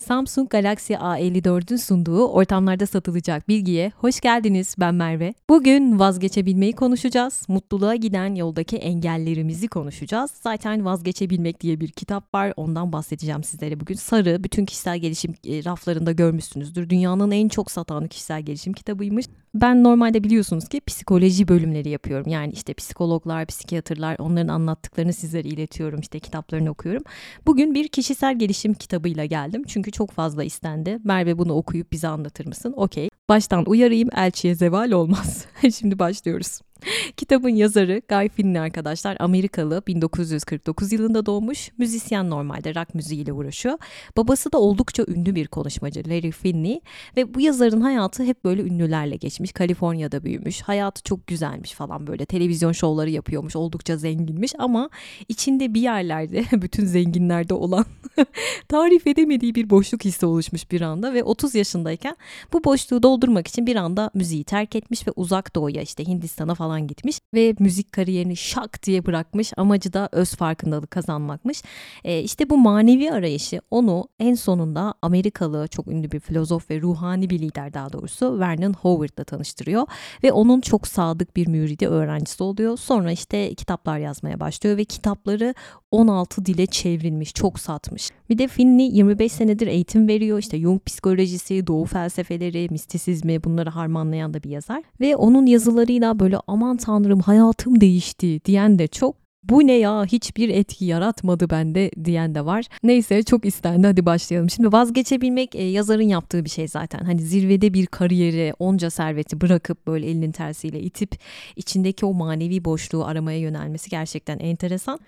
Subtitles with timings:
[0.00, 4.74] Samsung Galaxy A54'ün sunduğu ortamlarda satılacak bilgiye hoş geldiniz.
[4.78, 5.34] Ben Merve.
[5.48, 7.42] Bugün vazgeçebilmeyi konuşacağız.
[7.48, 10.30] Mutluluğa giden yoldaki engellerimizi konuşacağız.
[10.42, 12.52] Zaten vazgeçebilmek diye bir kitap var.
[12.56, 13.94] Ondan bahsedeceğim sizlere bugün.
[13.94, 16.90] Sarı, bütün kişisel gelişim e, raflarında görmüşsünüzdür.
[16.90, 19.26] Dünyanın en çok satan kişisel gelişim kitabıymış.
[19.54, 22.28] Ben normalde biliyorsunuz ki psikoloji bölümleri yapıyorum.
[22.28, 26.00] Yani işte psikologlar, psikiyatrlar onların anlattıklarını sizlere iletiyorum.
[26.00, 27.02] İşte kitaplarını okuyorum.
[27.46, 29.62] Bugün bir kişisel gelişim kitabıyla geldim.
[29.66, 30.98] Çünkü çok fazla istendi.
[31.04, 32.72] Merve bunu okuyup bize anlatır mısın?
[32.76, 33.10] Okey.
[33.28, 35.44] Baştan uyarayım elçiye zeval olmaz.
[35.78, 36.60] Şimdi başlıyoruz.
[37.16, 41.70] Kitabın yazarı Guy Finney arkadaşlar Amerikalı 1949 yılında doğmuş.
[41.78, 43.78] Müzisyen normalde rock müziğiyle uğraşıyor.
[44.16, 46.80] Babası da oldukça ünlü bir konuşmacı Larry Finney
[47.16, 49.52] ve bu yazarın hayatı hep böyle ünlülerle geçmiş.
[49.52, 50.62] Kaliforniya'da büyümüş.
[50.62, 52.26] Hayatı çok güzelmiş falan böyle.
[52.26, 53.56] Televizyon şovları yapıyormuş.
[53.56, 54.90] Oldukça zenginmiş ama
[55.28, 57.84] içinde bir yerlerde bütün zenginlerde olan
[58.68, 62.16] tarif edemediği bir boşluk hissi oluşmuş bir anda ve 30 yaşındayken
[62.52, 66.69] bu boşluğu doldurmak için bir anda müziği terk etmiş ve uzak doğuya işte Hindistan'a falan
[66.70, 69.52] falan gitmiş ve müzik kariyerini şak diye bırakmış.
[69.56, 71.62] Amacı da öz farkındalık kazanmakmış.
[72.04, 77.30] E, işte bu manevi arayışı onu en sonunda Amerikalı çok ünlü bir filozof ve ruhani
[77.30, 79.86] bir lider daha doğrusu Vernon Howard'la tanıştırıyor
[80.22, 82.76] ve onun çok sadık bir müridi öğrencisi oluyor.
[82.78, 85.54] Sonra işte kitaplar yazmaya başlıyor ve kitapları
[85.90, 88.10] 16 dile çevrilmiş, çok satmış.
[88.30, 90.38] Bir de Finney 25 senedir eğitim veriyor.
[90.38, 94.82] İşte Jung psikolojisi, doğu felsefeleri, mistisizmi bunları harmanlayan da bir yazar.
[95.00, 100.48] Ve onun yazılarıyla böyle aman tanrım hayatım değişti diyen de çok bu ne ya hiçbir
[100.48, 102.64] etki yaratmadı bende diyen de var.
[102.82, 104.50] Neyse çok istendi hadi başlayalım.
[104.50, 107.04] Şimdi vazgeçebilmek e, yazarın yaptığı bir şey zaten.
[107.04, 111.18] Hani zirvede bir kariyeri onca serveti bırakıp böyle elinin tersiyle itip
[111.56, 114.98] içindeki o manevi boşluğu aramaya yönelmesi gerçekten enteresan.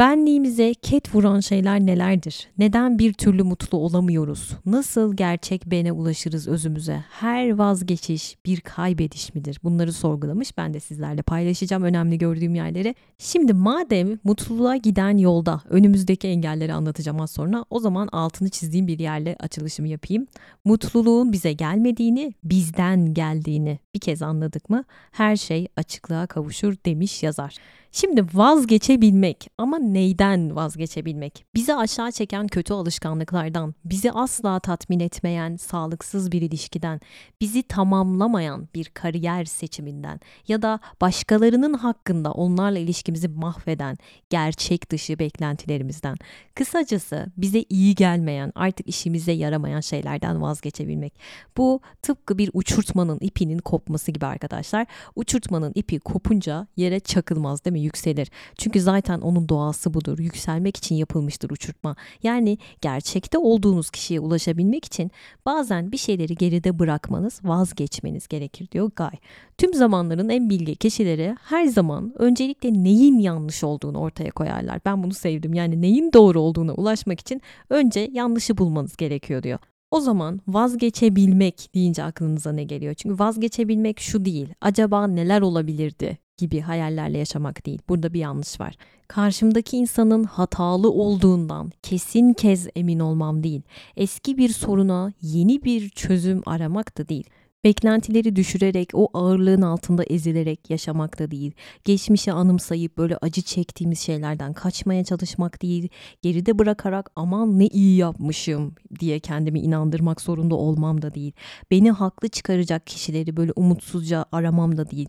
[0.00, 2.48] Benliğimize ket vuran şeyler nelerdir?
[2.58, 4.50] Neden bir türlü mutlu olamıyoruz?
[4.66, 7.04] Nasıl gerçek bene ulaşırız özümüze?
[7.10, 9.60] Her vazgeçiş bir kaybediş midir?
[9.64, 10.56] Bunları sorgulamış.
[10.58, 12.94] Ben de sizlerle paylaşacağım önemli gördüğüm yerleri.
[13.18, 17.64] Şimdi madem mutluluğa giden yolda önümüzdeki engelleri anlatacağım az sonra.
[17.70, 20.26] O zaman altını çizdiğim bir yerle açılışımı yapayım.
[20.64, 24.84] Mutluluğun bize gelmediğini, bizden geldiğini bir kez anladık mı?
[25.10, 27.54] Her şey açıklığa kavuşur demiş yazar.
[27.92, 31.44] Şimdi vazgeçebilmek ama neyden vazgeçebilmek?
[31.54, 37.00] Bizi aşağı çeken kötü alışkanlıklardan, bizi asla tatmin etmeyen sağlıksız bir ilişkiden,
[37.40, 43.98] bizi tamamlamayan bir kariyer seçiminden ya da başkalarının hakkında onlarla ilişkimizi mahveden
[44.30, 46.16] gerçek dışı beklentilerimizden.
[46.54, 51.14] Kısacası bize iyi gelmeyen, artık işimize yaramayan şeylerden vazgeçebilmek.
[51.56, 54.86] Bu tıpkı bir uçurtmanın ipinin kopması gibi arkadaşlar.
[55.16, 57.79] Uçurtmanın ipi kopunca yere çakılmaz değil mi?
[57.80, 58.30] Yükselir.
[58.58, 60.18] Çünkü zaten onun doğası budur.
[60.18, 61.96] Yükselmek için yapılmıştır uçurtma.
[62.22, 65.10] Yani gerçekte olduğunuz kişiye ulaşabilmek için
[65.46, 69.18] bazen bir şeyleri geride bırakmanız, vazgeçmeniz gerekir diyor Guy.
[69.58, 74.80] Tüm zamanların en bilge kişileri her zaman öncelikle neyin yanlış olduğunu ortaya koyarlar.
[74.84, 75.54] Ben bunu sevdim.
[75.54, 79.58] Yani neyin doğru olduğuna ulaşmak için önce yanlışı bulmanız gerekiyor diyor.
[79.90, 82.94] O zaman vazgeçebilmek deyince aklınıza ne geliyor?
[82.94, 84.48] Çünkü vazgeçebilmek şu değil.
[84.60, 87.78] Acaba neler olabilirdi gibi hayallerle yaşamak değil.
[87.88, 88.74] Burada bir yanlış var.
[89.08, 93.62] Karşımdaki insanın hatalı olduğundan kesin kez emin olmam değil.
[93.96, 97.24] Eski bir soruna yeni bir çözüm aramak da değil.
[97.64, 101.52] Beklentileri düşürerek o ağırlığın altında ezilerek yaşamak da değil.
[101.84, 105.88] Geçmişi anımsayıp böyle acı çektiğimiz şeylerden kaçmaya çalışmak değil.
[106.22, 111.32] Geride bırakarak aman ne iyi yapmışım diye kendimi inandırmak zorunda olmam da değil.
[111.70, 115.08] Beni haklı çıkaracak kişileri böyle umutsuzca aramam da değil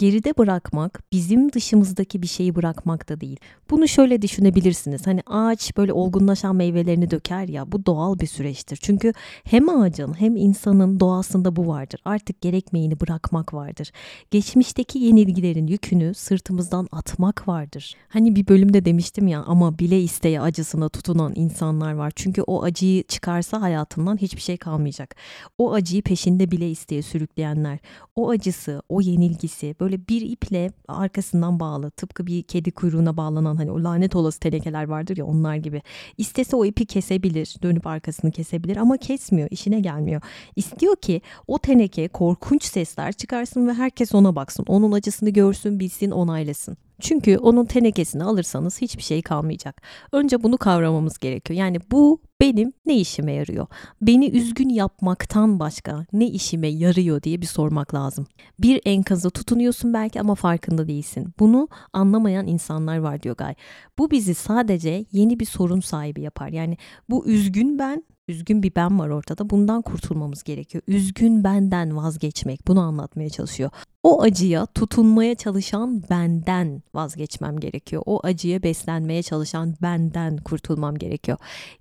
[0.00, 3.36] geride bırakmak bizim dışımızdaki bir şeyi bırakmak da değil.
[3.70, 5.06] Bunu şöyle düşünebilirsiniz.
[5.06, 8.78] Hani ağaç böyle olgunlaşan meyvelerini döker ya bu doğal bir süreçtir.
[8.82, 9.12] Çünkü
[9.44, 12.00] hem ağacın hem insanın doğasında bu vardır.
[12.04, 13.92] Artık gerekmeyeni bırakmak vardır.
[14.30, 17.94] Geçmişteki yenilgilerin yükünü sırtımızdan atmak vardır.
[18.08, 22.12] Hani bir bölümde demiştim ya ama bile isteye acısına tutunan insanlar var.
[22.16, 25.16] Çünkü o acıyı çıkarsa hayatından hiçbir şey kalmayacak.
[25.58, 27.78] O acıyı peşinde bile isteye sürükleyenler,
[28.16, 33.56] o acısı, o yenilgisi böyle böyle bir iple arkasından bağlı tıpkı bir kedi kuyruğuna bağlanan
[33.56, 35.82] hani o lanet olası tenekeler vardır ya onlar gibi.
[36.18, 40.20] İstese o ipi kesebilir dönüp arkasını kesebilir ama kesmiyor işine gelmiyor.
[40.56, 44.64] İstiyor ki o teneke korkunç sesler çıkarsın ve herkes ona baksın.
[44.68, 46.76] Onun acısını görsün bilsin onaylasın.
[47.00, 49.82] Çünkü onun tenekesini alırsanız hiçbir şey kalmayacak.
[50.12, 51.58] Önce bunu kavramamız gerekiyor.
[51.58, 53.66] Yani bu benim ne işime yarıyor?
[54.02, 58.26] Beni üzgün yapmaktan başka ne işime yarıyor diye bir sormak lazım.
[58.58, 61.34] Bir enkaza tutunuyorsun belki ama farkında değilsin.
[61.38, 63.54] Bunu anlamayan insanlar var diyor Gay.
[63.98, 66.48] Bu bizi sadece yeni bir sorun sahibi yapar.
[66.48, 66.76] Yani
[67.10, 69.50] bu üzgün ben Üzgün bir ben var ortada.
[69.50, 70.82] Bundan kurtulmamız gerekiyor.
[70.86, 72.66] Üzgün benden vazgeçmek.
[72.66, 73.70] Bunu anlatmaya çalışıyor.
[74.02, 78.02] O acıya tutunmaya çalışan benden vazgeçmem gerekiyor.
[78.06, 81.38] O acıya beslenmeye çalışan benden kurtulmam gerekiyor.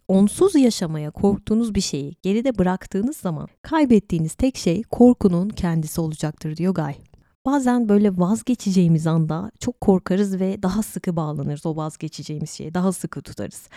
[0.07, 6.73] Onsuz yaşamaya korktuğunuz bir şeyi geride bıraktığınız zaman kaybettiğiniz tek şey korkunun kendisi olacaktır diyor
[6.73, 7.08] Guy.
[7.45, 12.73] Bazen böyle vazgeçeceğimiz anda çok korkarız ve daha sıkı bağlanırız o vazgeçeceğimiz şeye.
[12.73, 13.69] Daha sıkı tutarız.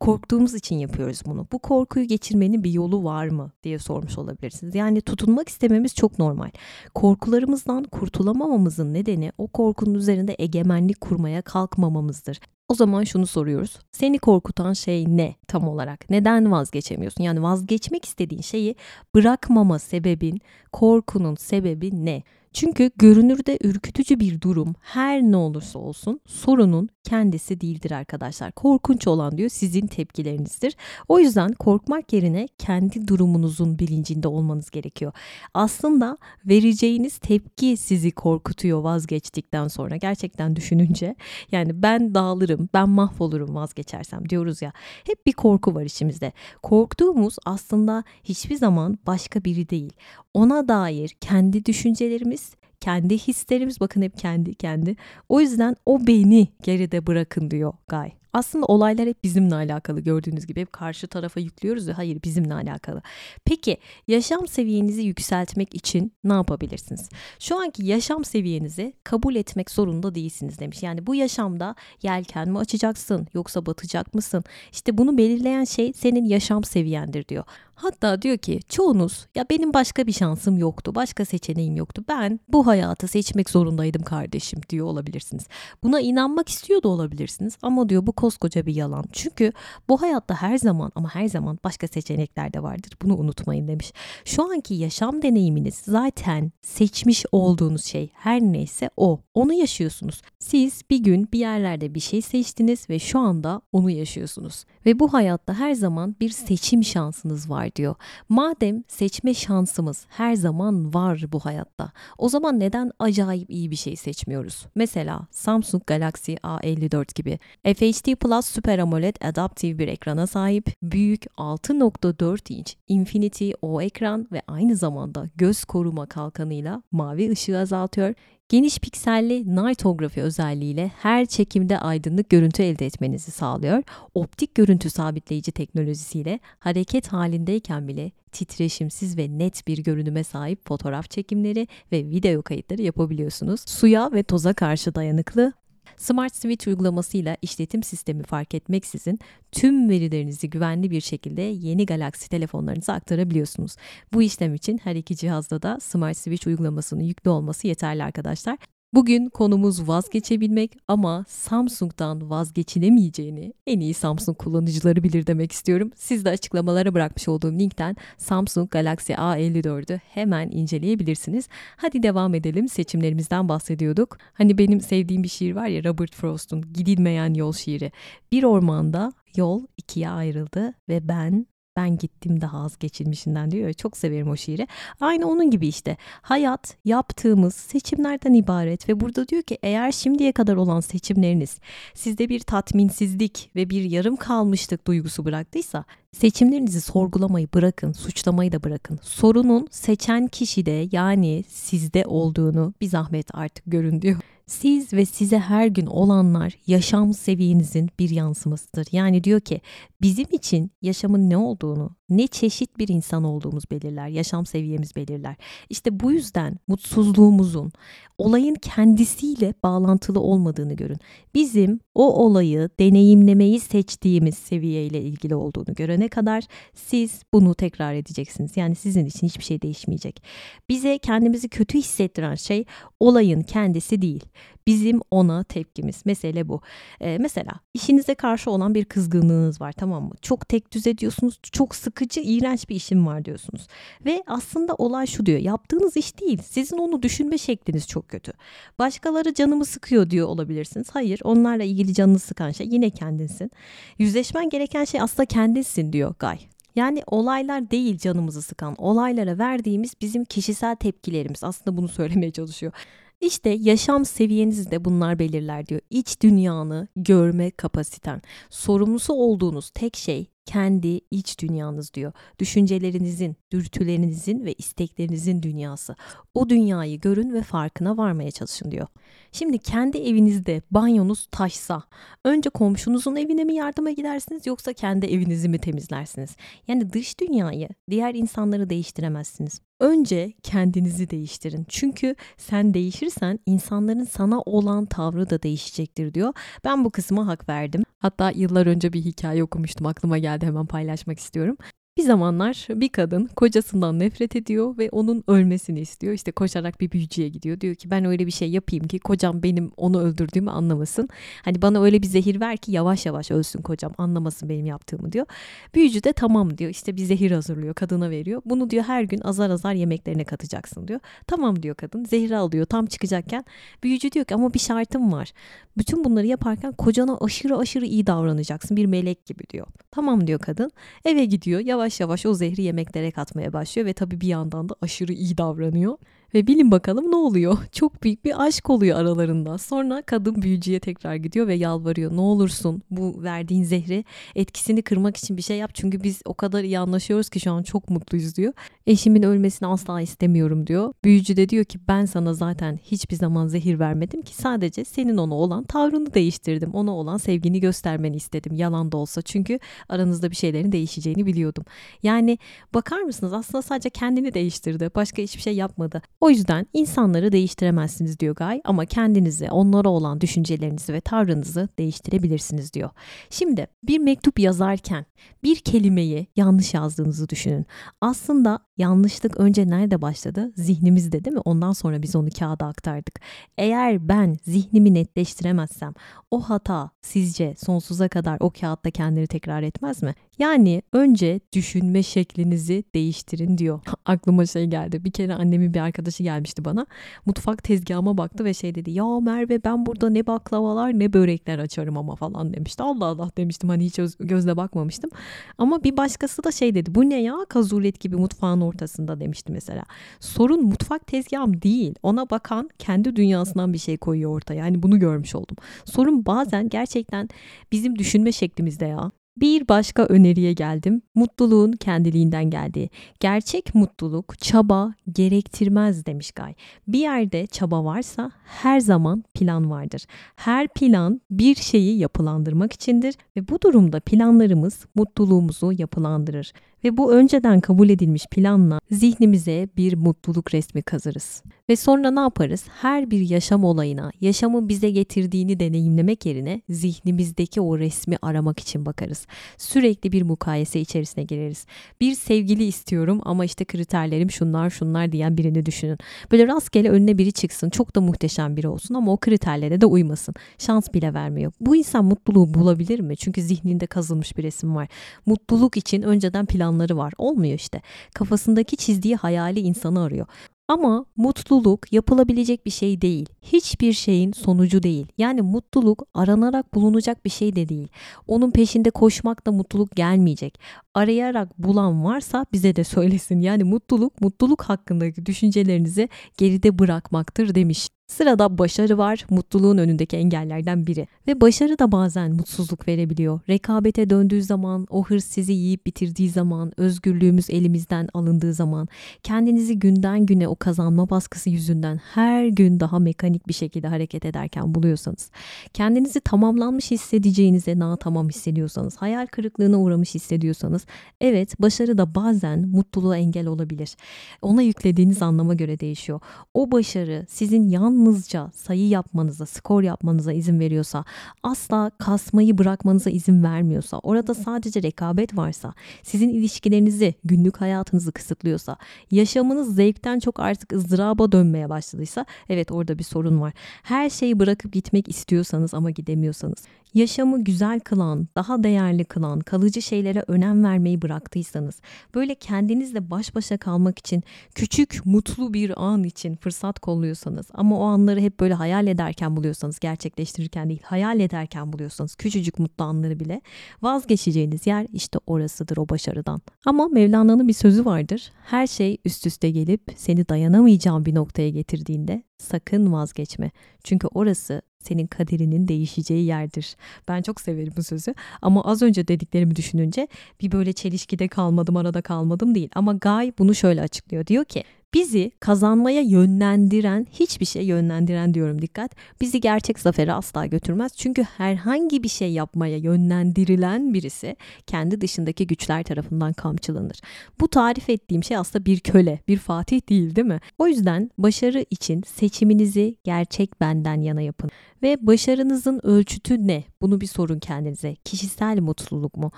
[0.00, 1.46] Korktuğumuz için yapıyoruz bunu.
[1.52, 4.74] Bu korkuyu geçirmenin bir yolu var mı diye sormuş olabilirsiniz.
[4.74, 6.50] Yani tutunmak istememiz çok normal.
[6.94, 12.40] Korkularımızdan kurtulamamamızın nedeni o korkunun üzerinde egemenlik kurmaya kalkmamamızdır.
[12.68, 13.78] O zaman şunu soruyoruz.
[13.92, 16.10] Seni korkutan şey ne tam olarak?
[16.10, 17.24] Neden vazgeçemiyorsun?
[17.24, 18.74] Yani vazgeçmek istediğin şeyi
[19.14, 20.40] bırakmama sebebin,
[20.72, 22.22] korkunun sebebi ne?
[22.52, 28.52] Çünkü görünürde ürkütücü bir durum her ne olursa olsun sorunun kendisi değildir arkadaşlar.
[28.52, 30.76] Korkunç olan diyor sizin tepkilerinizdir.
[31.08, 35.12] O yüzden korkmak yerine kendi durumunuzun bilincinde olmanız gerekiyor.
[35.54, 39.96] Aslında vereceğiniz tepki sizi korkutuyor vazgeçtikten sonra.
[39.96, 41.14] Gerçekten düşününce
[41.52, 44.72] yani ben dağılırım, ben mahvolurum vazgeçersem diyoruz ya.
[45.06, 46.32] Hep bir korku var içimizde.
[46.62, 49.92] Korktuğumuz aslında hiçbir zaman başka biri değil.
[50.34, 52.39] Ona dair kendi düşüncelerimiz,
[52.80, 54.96] kendi hislerimiz bakın hep kendi kendi.
[55.28, 58.19] O yüzden o beni geride bırakın diyor Guy.
[58.32, 63.02] Aslında olaylar hep bizimle alakalı gördüğünüz gibi hep karşı tarafa yüklüyoruz ya hayır bizimle alakalı.
[63.44, 63.76] Peki
[64.08, 67.08] yaşam seviyenizi yükseltmek için ne yapabilirsiniz?
[67.38, 70.82] Şu anki yaşam seviyenizi kabul etmek zorunda değilsiniz demiş.
[70.82, 74.44] Yani bu yaşamda yelken mi açacaksın yoksa batacak mısın?
[74.72, 77.44] İşte bunu belirleyen şey senin yaşam seviyendir diyor.
[77.82, 82.04] Hatta diyor ki çoğunuz ya benim başka bir şansım yoktu, başka seçeneğim yoktu.
[82.08, 85.46] Ben bu hayatı seçmek zorundaydım kardeşim diyor olabilirsiniz.
[85.82, 89.04] Buna inanmak istiyor da olabilirsiniz ama diyor bu koskoca bir yalan.
[89.12, 89.52] Çünkü
[89.88, 92.92] bu hayatta her zaman ama her zaman başka seçenekler de vardır.
[93.02, 93.92] Bunu unutmayın demiş.
[94.24, 99.20] Şu anki yaşam deneyiminiz zaten seçmiş olduğunuz şey her neyse o.
[99.34, 100.22] Onu yaşıyorsunuz.
[100.38, 104.64] Siz bir gün bir yerlerde bir şey seçtiniz ve şu anda onu yaşıyorsunuz.
[104.86, 107.94] Ve bu hayatta her zaman bir seçim şansınız var diyor.
[108.28, 111.92] Madem seçme şansımız her zaman var bu hayatta.
[112.18, 114.66] O zaman neden acayip iyi bir şey seçmiyoruz?
[114.74, 117.38] Mesela Samsung Galaxy A54 gibi.
[117.64, 124.42] FHD Plus Super AMOLED adaptif bir ekrana sahip, büyük 6.4 inç Infinity O ekran ve
[124.46, 128.14] aynı zamanda göz koruma kalkanıyla mavi ışığı azaltıyor
[128.50, 133.82] Geniş pikselli nightography özelliğiyle her çekimde aydınlık görüntü elde etmenizi sağlıyor.
[134.14, 141.68] Optik görüntü sabitleyici teknolojisiyle hareket halindeyken bile titreşimsiz ve net bir görünüme sahip fotoğraf çekimleri
[141.92, 143.60] ve video kayıtları yapabiliyorsunuz.
[143.66, 145.52] Suya ve toza karşı dayanıklı,
[146.00, 149.18] Smart Switch uygulamasıyla işletim sistemi fark etmeksizin
[149.52, 153.76] tüm verilerinizi güvenli bir şekilde yeni Galaxy telefonlarınıza aktarabiliyorsunuz.
[154.12, 158.58] Bu işlem için her iki cihazda da Smart Switch uygulamasının yüklü olması yeterli arkadaşlar.
[158.94, 165.90] Bugün konumuz vazgeçebilmek ama Samsung'dan vazgeçilemeyeceğini en iyi Samsung kullanıcıları bilir demek istiyorum.
[165.96, 171.48] Siz de açıklamalara bırakmış olduğum linkten Samsung Galaxy A54'ü hemen inceleyebilirsiniz.
[171.76, 172.68] Hadi devam edelim.
[172.68, 174.18] Seçimlerimizden bahsediyorduk.
[174.32, 177.92] Hani benim sevdiğim bir şiir var ya Robert Frost'un Gidilmeyen Yol şiiri.
[178.32, 181.46] Bir ormanda yol ikiye ayrıldı ve ben
[181.80, 183.72] ben gittim daha az geçilmişinden diyor.
[183.72, 184.68] Çok severim o şiiri.
[185.00, 185.96] Aynı onun gibi işte.
[186.22, 191.58] Hayat yaptığımız seçimlerden ibaret ve burada diyor ki eğer şimdiye kadar olan seçimleriniz
[191.94, 198.98] sizde bir tatminsizlik ve bir yarım kalmışlık duygusu bıraktıysa seçimlerinizi sorgulamayı bırakın, suçlamayı da bırakın.
[199.02, 204.20] Sorunun seçen kişide yani sizde olduğunu bir zahmet artık görün diyor.
[204.50, 208.86] Siz ve size her gün olanlar yaşam seviyenizin bir yansımasıdır.
[208.92, 209.60] Yani diyor ki
[210.02, 215.36] bizim için yaşamın ne olduğunu, ne çeşit bir insan olduğumuz belirler, yaşam seviyemiz belirler.
[215.70, 217.72] İşte bu yüzden mutsuzluğumuzun
[218.18, 220.98] olayın kendisiyle bağlantılı olmadığını görün.
[221.34, 228.56] Bizim o olayı deneyimlemeyi seçtiğimiz seviyeyle ilgili olduğunu görene kadar siz bunu tekrar edeceksiniz.
[228.56, 230.22] Yani sizin için hiçbir şey değişmeyecek.
[230.68, 232.64] Bize kendimizi kötü hissettiren şey
[233.00, 234.24] olayın kendisi değil
[234.66, 236.06] bizim ona tepkimiz.
[236.06, 236.60] Mesele bu.
[237.00, 240.14] Ee, mesela işinize karşı olan bir kızgınlığınız var tamam mı?
[240.22, 241.38] Çok tek düz ediyorsunuz.
[241.42, 243.66] Çok sıkıcı, iğrenç bir işim var diyorsunuz.
[244.04, 245.38] Ve aslında olay şu diyor.
[245.38, 246.42] Yaptığınız iş değil.
[246.42, 248.32] Sizin onu düşünme şekliniz çok kötü.
[248.78, 250.86] Başkaları canımı sıkıyor diyor olabilirsiniz.
[250.92, 253.50] Hayır onlarla ilgili canını sıkan şey yine kendinsin.
[253.98, 256.38] Yüzleşmen gereken şey aslında kendinsin diyor Guy.
[256.76, 261.44] Yani olaylar değil canımızı sıkan, olaylara verdiğimiz bizim kişisel tepkilerimiz.
[261.44, 262.72] Aslında bunu söylemeye çalışıyor.
[263.20, 265.80] İşte yaşam seviyenizi de bunlar belirler diyor.
[265.90, 268.22] İç dünyanı görme kapasiten.
[268.50, 272.12] Sorumlusu olduğunuz tek şey kendi iç dünyanız diyor.
[272.38, 275.96] Düşüncelerinizin, dürtülerinizin ve isteklerinizin dünyası.
[276.34, 278.86] O dünyayı görün ve farkına varmaya çalışın diyor.
[279.32, 281.82] Şimdi kendi evinizde banyonuz taşsa
[282.24, 286.36] önce komşunuzun evine mi yardıma gidersiniz yoksa kendi evinizi mi temizlersiniz?
[286.68, 289.60] Yani dış dünyayı, diğer insanları değiştiremezsiniz.
[289.80, 291.66] Önce kendinizi değiştirin.
[291.68, 296.34] Çünkü sen değişirsen insanların sana olan tavrı da değişecektir diyor.
[296.64, 297.82] Ben bu kısma hak verdim.
[297.98, 301.56] Hatta yıllar önce bir hikaye okumuştum aklıma geldi hemen paylaşmak istiyorum.
[301.98, 306.14] Bir zamanlar bir kadın kocasından nefret ediyor ve onun ölmesini istiyor.
[306.14, 307.60] İşte koşarak bir büyücüye gidiyor.
[307.60, 311.08] Diyor ki ben öyle bir şey yapayım ki kocam benim onu öldürdüğümü anlamasın.
[311.44, 315.26] Hani bana öyle bir zehir ver ki yavaş yavaş ölsün kocam anlamasın benim yaptığımı diyor.
[315.74, 316.70] Büyücü de tamam diyor.
[316.70, 318.42] İşte bir zehir hazırlıyor kadına veriyor.
[318.44, 321.00] Bunu diyor her gün azar azar yemeklerine katacaksın diyor.
[321.26, 322.04] Tamam diyor kadın.
[322.04, 323.44] Zehri alıyor tam çıkacakken.
[323.82, 325.32] Büyücü diyor ki ama bir şartım var.
[325.78, 328.76] Bütün bunları yaparken kocana aşırı aşırı iyi davranacaksın.
[328.76, 329.66] Bir melek gibi diyor.
[329.90, 330.70] Tamam diyor kadın.
[331.04, 331.60] Eve gidiyor.
[331.60, 335.98] Yavaş yavaş o zehri yemeklere katmaya başlıyor ve tabii bir yandan da aşırı iyi davranıyor.
[336.34, 337.58] Ve bilin bakalım ne oluyor?
[337.72, 339.58] Çok büyük bir aşk oluyor aralarında.
[339.58, 342.16] Sonra kadın büyücüye tekrar gidiyor ve yalvarıyor.
[342.16, 345.70] Ne olursun bu verdiğin zehri etkisini kırmak için bir şey yap.
[345.74, 348.52] Çünkü biz o kadar iyi anlaşıyoruz ki şu an çok mutluyuz diyor.
[348.90, 350.92] Eşimin ölmesini asla istemiyorum diyor.
[351.04, 355.34] Büyücü de diyor ki ben sana zaten hiçbir zaman zehir vermedim ki sadece senin ona
[355.34, 356.70] olan tavrını değiştirdim.
[356.70, 359.22] Ona olan sevgini göstermeni istedim yalan da olsa.
[359.22, 361.64] Çünkü aranızda bir şeylerin değişeceğini biliyordum.
[362.02, 362.38] Yani
[362.74, 364.90] bakar mısınız aslında sadece kendini değiştirdi.
[364.94, 366.02] Başka hiçbir şey yapmadı.
[366.20, 372.90] O yüzden insanları değiştiremezsiniz diyor Guy ama kendinizi, onlara olan düşüncelerinizi ve tavrınızı değiştirebilirsiniz diyor.
[373.30, 375.06] Şimdi bir mektup yazarken
[375.42, 377.66] bir kelimeyi yanlış yazdığınızı düşünün.
[378.00, 380.52] Aslında yanlışlık önce nerede başladı?
[380.56, 381.42] Zihnimizde değil mi?
[381.44, 383.20] Ondan sonra biz onu kağıda aktardık.
[383.58, 385.94] Eğer ben zihnimi netleştiremezsem
[386.30, 390.14] o hata sizce sonsuza kadar o kağıtta kendini tekrar etmez mi?
[390.40, 393.80] Yani önce düşünme şeklinizi değiştirin diyor.
[394.04, 395.04] Aklıma şey geldi.
[395.04, 396.86] Bir kere annemin bir arkadaşı gelmişti bana.
[397.26, 398.90] Mutfak tezgahıma baktı ve şey dedi.
[398.90, 402.82] Ya Merve ben burada ne baklavalar ne börekler açarım ama falan demişti.
[402.82, 405.10] Allah Allah demiştim hani hiç gözle bakmamıştım.
[405.58, 406.94] Ama bir başkası da şey dedi.
[406.94, 409.82] Bu ne ya kazulet gibi mutfağın ortasında demişti mesela.
[410.20, 411.94] Sorun mutfak tezgahım değil.
[412.02, 414.54] Ona bakan kendi dünyasından bir şey koyuyor ortaya.
[414.54, 415.56] Yani bunu görmüş oldum.
[415.84, 417.28] Sorun bazen gerçekten
[417.72, 419.10] bizim düşünme şeklimizde ya.
[419.40, 421.02] Bir başka öneriye geldim.
[421.14, 422.90] Mutluluğun kendiliğinden geldiği.
[423.20, 426.54] Gerçek mutluluk çaba gerektirmez demiş Gay.
[426.88, 430.06] Bir yerde çaba varsa her zaman plan vardır.
[430.36, 436.52] Her plan bir şeyi yapılandırmak içindir ve bu durumda planlarımız mutluluğumuzu yapılandırır
[436.84, 441.42] ve bu önceden kabul edilmiş planla zihnimize bir mutluluk resmi kazırız.
[441.68, 442.64] Ve sonra ne yaparız?
[442.80, 449.26] Her bir yaşam olayına, yaşamın bize getirdiğini deneyimlemek yerine zihnimizdeki o resmi aramak için bakarız.
[449.58, 451.66] Sürekli bir mukayese içerisine gireriz.
[452.00, 455.98] Bir sevgili istiyorum ama işte kriterlerim şunlar şunlar diyen birini düşünün.
[456.32, 460.34] Böyle rastgele önüne biri çıksın, çok da muhteşem biri olsun ama o kriterlere de uymasın.
[460.58, 461.52] Şans bile vermiyor.
[461.60, 463.16] Bu insan mutluluğu bulabilir mi?
[463.16, 464.88] Çünkü zihninde kazılmış bir resim var.
[465.26, 467.12] Mutluluk için önceden plan planları var.
[467.18, 467.82] Olmuyor işte.
[468.14, 470.26] Kafasındaki çizdiği hayali insanı arıyor.
[470.68, 473.26] Ama mutluluk yapılabilecek bir şey değil.
[473.42, 475.06] Hiçbir şeyin sonucu değil.
[475.18, 477.88] Yani mutluluk aranarak bulunacak bir şey de değil.
[478.26, 480.60] Onun peşinde koşmak da mutluluk gelmeyecek.
[480.94, 483.40] Arayarak bulan varsa bize de söylesin.
[483.40, 486.08] Yani mutluluk, mutluluk hakkındaki düşüncelerinizi
[486.38, 487.88] geride bırakmaktır demiş.
[488.10, 491.06] Sırada başarı var, mutluluğun önündeki engellerden biri.
[491.26, 493.40] Ve başarı da bazen mutsuzluk verebiliyor.
[493.48, 498.88] Rekabete döndüğü zaman, o hırs sizi yiyip bitirdiği zaman, özgürlüğümüz elimizden alındığı zaman,
[499.22, 504.74] kendinizi günden güne o kazanma baskısı yüzünden her gün daha mekanik bir şekilde hareket ederken
[504.74, 505.30] buluyorsanız,
[505.74, 510.86] kendinizi tamamlanmış hissedeceğinize na tamam hissediyorsanız, hayal kırıklığına uğramış hissediyorsanız,
[511.20, 513.96] evet başarı da bazen mutluluğa engel olabilir.
[514.42, 516.20] Ona yüklediğiniz anlama göre değişiyor.
[516.54, 521.04] O başarı sizin yan yalnızca sayı yapmanıza, skor yapmanıza izin veriyorsa,
[521.42, 528.76] asla kasmayı bırakmanıza izin vermiyorsa, orada sadece rekabet varsa, sizin ilişkilerinizi, günlük hayatınızı kısıtlıyorsa,
[529.10, 533.52] yaşamınız zevkten çok artık ızdıraba dönmeye başladıysa, evet orada bir sorun var.
[533.82, 536.58] Her şeyi bırakıp gitmek istiyorsanız ama gidemiyorsanız,
[536.94, 541.80] yaşamı güzel kılan, daha değerli kılan, kalıcı şeylere önem vermeyi bıraktıysanız,
[542.14, 544.22] böyle kendinizle baş başa kalmak için
[544.54, 549.78] küçük, mutlu bir an için fırsat kolluyorsanız ama o anları hep böyle hayal ederken buluyorsanız,
[549.78, 553.40] gerçekleştirirken değil, hayal ederken buluyorsanız küçücük mutlu anları bile
[553.82, 556.40] vazgeçeceğiniz yer işte orasıdır o başarıdan.
[556.66, 558.32] Ama Mevlana'nın bir sözü vardır.
[558.44, 563.50] Her şey üst üste gelip seni dayanamayacağın bir noktaya getirdiğinde sakın vazgeçme.
[563.84, 566.76] Çünkü orası senin kaderinin değişeceği yerdir.
[567.08, 570.08] Ben çok severim bu sözü ama az önce dediklerimi düşününce
[570.40, 572.68] bir böyle çelişkide kalmadım arada kalmadım değil.
[572.74, 578.90] Ama Guy bunu şöyle açıklıyor diyor ki bizi kazanmaya yönlendiren hiçbir şey yönlendiren diyorum dikkat
[579.20, 580.92] bizi gerçek zafere asla götürmez.
[580.96, 587.00] Çünkü herhangi bir şey yapmaya yönlendirilen birisi kendi dışındaki güçler tarafından kamçılanır.
[587.40, 590.40] Bu tarif ettiğim şey aslında bir köle, bir fatih değil değil mi?
[590.58, 594.50] O yüzden başarı için seçiminizi gerçek benden yana yapın.
[594.82, 596.64] Ve başarınızın ölçütü ne?
[596.82, 597.94] Bunu bir sorun kendinize.
[597.94, 599.32] Kişisel mutluluk mu?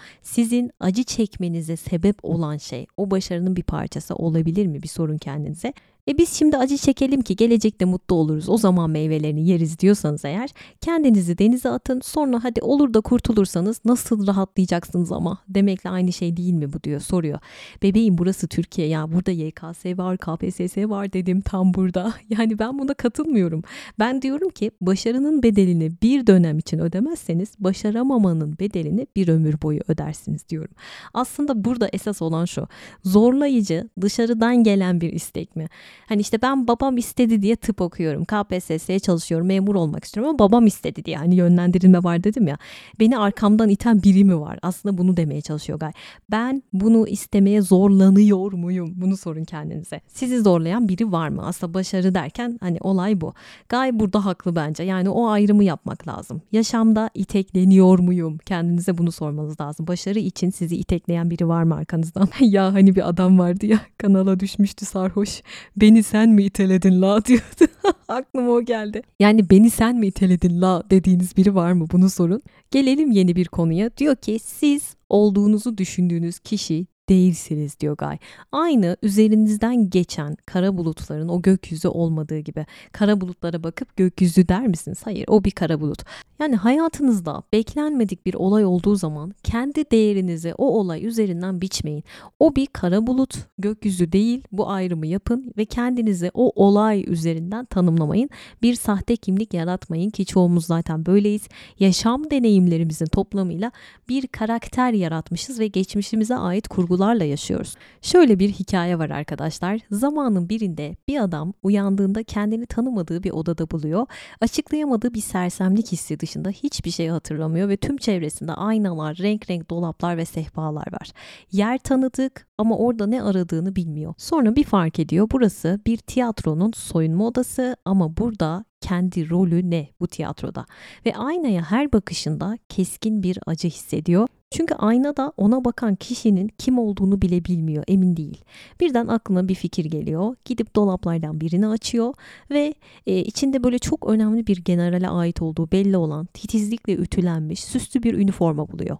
[0.22, 4.82] Sizin acı çekmenize sebep olan şey o başarının bir parçası olabilir mi?
[4.82, 5.72] Bir sorun kendinize.
[6.08, 8.48] E biz şimdi acı çekelim ki gelecekte mutlu oluruz.
[8.48, 12.00] O zaman meyvelerini yeriz diyorsanız eğer kendinizi denize atın.
[12.00, 17.00] Sonra hadi olur da kurtulursanız nasıl rahatlayacaksınız ama demekle aynı şey değil mi bu diyor
[17.00, 17.38] soruyor.
[17.82, 22.12] Bebeğim burası Türkiye ya burada YKS var KPSS var dedim tam burada.
[22.28, 23.62] Yani ben buna katılmıyorum.
[23.98, 30.48] Ben diyorum ki başarının bedelini bir dönem için ödemezseniz başaramamanın bedelini bir ömür boyu ödersiniz
[30.48, 30.74] diyorum.
[31.14, 32.68] Aslında burada esas olan şu.
[33.04, 35.68] Zorlayıcı dışarıdan gelen bir istek mi?
[36.06, 38.24] Hani işte ben babam istedi diye tıp okuyorum.
[38.24, 39.46] KPSS'ye çalışıyorum.
[39.46, 41.16] Memur olmak istiyorum ama babam istedi diye.
[41.16, 42.58] Hani yönlendirilme var dedim ya.
[43.00, 44.58] Beni arkamdan iten biri mi var?
[44.62, 45.92] Aslında bunu demeye çalışıyor Gay.
[46.30, 48.92] Ben bunu istemeye zorlanıyor muyum?
[48.96, 50.00] Bunu sorun kendinize.
[50.08, 51.46] Sizi zorlayan biri var mı?
[51.46, 53.34] Aslında başarı derken hani olay bu.
[53.68, 54.82] Gay burada haklı bence.
[54.82, 56.42] Yani o ayrımı yapmak lazım.
[56.52, 58.38] Yaşamda itekleniyor muyum?
[58.38, 59.86] Kendinize bunu sormanız lazım.
[59.86, 62.28] Başarı için sizi itekleyen biri var mı arkanızdan?
[62.40, 65.42] ya hani bir adam vardı ya kanala düşmüştü sarhoş
[65.82, 67.72] beni sen mi iteledin la diyordu.
[68.08, 69.02] Aklıma o geldi.
[69.20, 72.42] Yani beni sen mi iteledin la dediğiniz biri var mı bunu sorun.
[72.70, 73.96] Gelelim yeni bir konuya.
[73.96, 78.18] Diyor ki siz olduğunuzu düşündüğünüz kişi değilsiniz diyor Gay.
[78.52, 82.66] Aynı üzerinizden geçen kara bulutların o gökyüzü olmadığı gibi.
[82.92, 84.98] Kara bulutlara bakıp gökyüzü der misiniz?
[85.04, 86.02] Hayır o bir kara bulut.
[86.40, 92.04] Yani hayatınızda beklenmedik bir olay olduğu zaman kendi değerinizi o olay üzerinden biçmeyin.
[92.38, 94.44] O bir kara bulut, gökyüzü değil.
[94.52, 98.30] Bu ayrımı yapın ve kendinizi o olay üzerinden tanımlamayın.
[98.62, 101.48] Bir sahte kimlik yaratmayın ki çoğumuz zaten böyleyiz.
[101.78, 103.72] Yaşam deneyimlerimizin toplamıyla
[104.08, 107.74] bir karakter yaratmışız ve geçmişimize ait kurgularla yaşıyoruz.
[108.02, 109.80] Şöyle bir hikaye var arkadaşlar.
[109.90, 114.06] Zamanın birinde bir adam uyandığında kendini tanımadığı bir odada buluyor.
[114.40, 120.16] Açıklayamadığı bir sersemlik hissi dışında hiçbir şey hatırlamıyor ve tüm çevresinde aynalar, renk renk dolaplar
[120.16, 121.12] ve sehpalar var.
[121.52, 124.14] Yer tanıdık ama orada ne aradığını bilmiyor.
[124.18, 130.06] Sonra bir fark ediyor burası bir tiyatronun soyunma odası ama burada kendi rolü ne bu
[130.08, 130.66] tiyatroda
[131.06, 134.28] ve aynaya her bakışında keskin bir acı hissediyor.
[134.52, 138.44] Çünkü aynada ona bakan kişinin kim olduğunu bile bilmiyor, emin değil.
[138.80, 140.36] Birden aklına bir fikir geliyor.
[140.44, 142.14] Gidip dolaplardan birini açıyor
[142.50, 142.74] ve
[143.06, 148.14] e, içinde böyle çok önemli bir generale ait olduğu belli olan titizlikle ütülenmiş süslü bir
[148.14, 148.98] üniforma buluyor.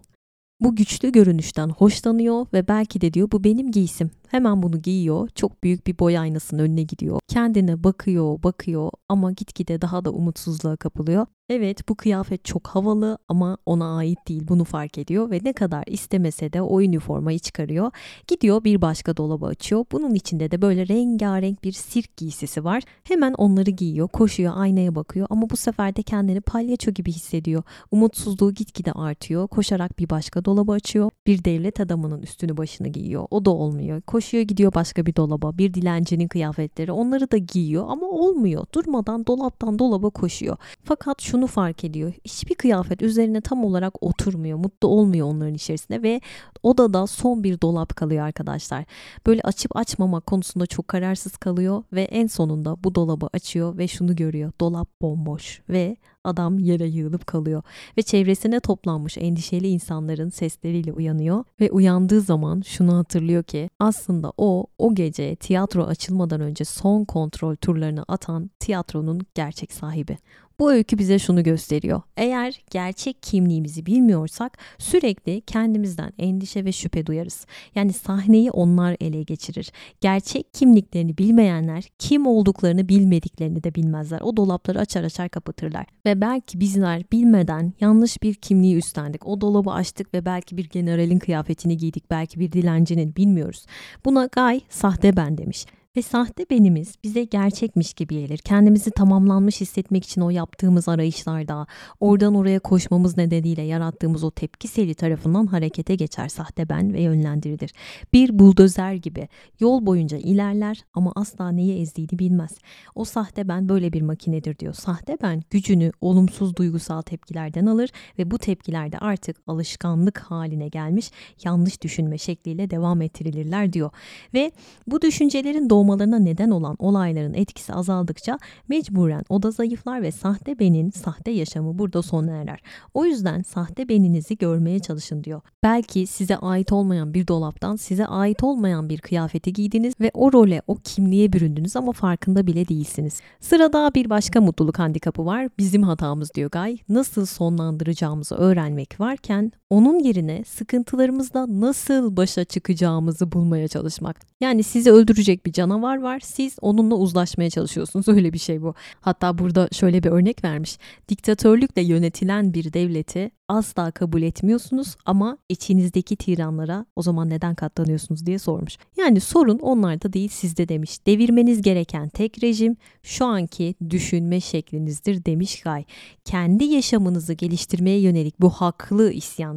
[0.59, 4.11] Bu güçlü görünüşten hoşlanıyor ve belki de diyor bu benim giysim.
[4.33, 5.29] Hemen bunu giyiyor.
[5.35, 7.19] Çok büyük bir boy aynasının önüne gidiyor.
[7.27, 11.25] Kendine bakıyor, bakıyor ama gitgide daha da umutsuzluğa kapılıyor.
[11.49, 15.83] Evet bu kıyafet çok havalı ama ona ait değil bunu fark ediyor ve ne kadar
[15.87, 17.91] istemese de o üniformayı çıkarıyor.
[18.27, 19.85] Gidiyor bir başka dolabı açıyor.
[19.91, 22.83] Bunun içinde de böyle rengarenk bir sirk giysisi var.
[23.03, 27.63] Hemen onları giyiyor, koşuyor, aynaya bakıyor ama bu sefer de kendini palyaço gibi hissediyor.
[27.91, 29.47] Umutsuzluğu gitgide artıyor.
[29.47, 31.11] Koşarak bir başka dolabı açıyor.
[31.27, 33.27] Bir devlet adamının üstünü başını giyiyor.
[33.31, 34.01] O da olmuyor.
[34.23, 35.57] Koşuyor gidiyor başka bir dolaba.
[35.57, 36.91] Bir dilencinin kıyafetleri.
[36.91, 38.65] Onları da giyiyor ama olmuyor.
[38.73, 40.57] Durmadan dolaptan dolaba koşuyor.
[40.83, 42.13] Fakat şunu fark ediyor.
[42.25, 44.57] Hiçbir kıyafet üzerine tam olarak oturmuyor.
[44.57, 46.21] Mutlu olmuyor onların içerisinde ve
[46.63, 48.85] odada son bir dolap kalıyor arkadaşlar.
[49.25, 54.15] Böyle açıp açmama konusunda çok kararsız kalıyor ve en sonunda bu dolabı açıyor ve şunu
[54.15, 54.51] görüyor.
[54.61, 57.63] Dolap bomboş ve adam yere yığılıp kalıyor
[57.97, 64.65] ve çevresine toplanmış endişeli insanların sesleriyle uyanıyor ve uyandığı zaman şunu hatırlıyor ki aslında o
[64.77, 70.17] o gece tiyatro açılmadan önce son kontrol turlarını atan tiyatronun gerçek sahibi.
[70.59, 72.01] Bu öykü bize şunu gösteriyor.
[72.17, 77.45] Eğer gerçek kimliğimizi bilmiyorsak sürekli kendimizden endişe ve şüphe duyarız.
[77.75, 79.71] Yani sahneyi onlar ele geçirir.
[80.01, 84.21] Gerçek kimliklerini bilmeyenler kim olduklarını bilmediklerini de bilmezler.
[84.21, 85.85] O dolapları açar açar kapatırlar.
[86.05, 89.27] Ve belki bizler bilmeden yanlış bir kimliği üstlendik.
[89.27, 92.11] O dolabı açtık ve belki bir generalin kıyafetini giydik.
[92.11, 93.65] Belki bir dilencinin bilmiyoruz.
[94.05, 95.65] Buna Gay sahte ben demiş.
[95.97, 98.37] Ve sahte benimiz bize gerçekmiş gibi gelir.
[98.37, 101.67] Kendimizi tamamlanmış hissetmek için o yaptığımız arayışlarda,
[101.99, 107.73] oradan oraya koşmamız nedeniyle yarattığımız o tepki seli tarafından harekete geçer sahte ben ve yönlendirilir.
[108.13, 109.27] Bir buldozer gibi
[109.59, 112.57] yol boyunca ilerler ama asla neyi ezdiğini bilmez.
[112.95, 114.73] O sahte ben böyle bir makinedir diyor.
[114.73, 121.11] Sahte ben gücünü olumsuz duygusal tepkilerden alır ve bu tepkilerde artık alışkanlık haline gelmiş
[121.43, 123.91] yanlış düşünme şekliyle devam ettirilirler diyor.
[124.33, 124.51] Ve
[124.87, 131.31] bu düşüncelerin doğmalarına neden olan olayların etkisi azaldıkça mecburen o zayıflar ve sahte benin sahte
[131.31, 132.59] yaşamı burada sona erer.
[132.93, 135.41] O yüzden sahte beninizi görmeye çalışın diyor.
[135.63, 140.61] Belki size ait olmayan bir dolaptan size ait olmayan bir kıyafeti giydiniz ve o role,
[140.67, 143.21] o kimliğe büründünüz ama farkında bile değilsiniz.
[143.39, 145.49] Sırada bir başka mutluluk handikapı var.
[145.57, 146.77] Bizim hatamız diyor Gay.
[146.89, 154.19] Nasıl sonlandıracağımızı öğrenmek varken onun yerine sıkıntılarımızla nasıl başa çıkacağımızı bulmaya çalışmak.
[154.41, 156.19] Yani sizi öldürecek bir canavar var.
[156.19, 158.07] Siz onunla uzlaşmaya çalışıyorsunuz.
[158.13, 158.73] Öyle bir şey bu.
[159.01, 160.77] Hatta burada şöyle bir örnek vermiş.
[161.09, 168.39] Diktatörlükle yönetilen bir devleti asla kabul etmiyorsunuz ama içinizdeki tiranlara o zaman neden katlanıyorsunuz diye
[168.39, 168.77] sormuş.
[168.97, 171.05] Yani sorun onlarda değil sizde demiş.
[171.07, 175.85] Devirmeniz gereken tek rejim şu anki düşünme şeklinizdir demiş Gay.
[176.25, 179.11] Kendi yaşamınızı geliştirmeye yönelik bu haklı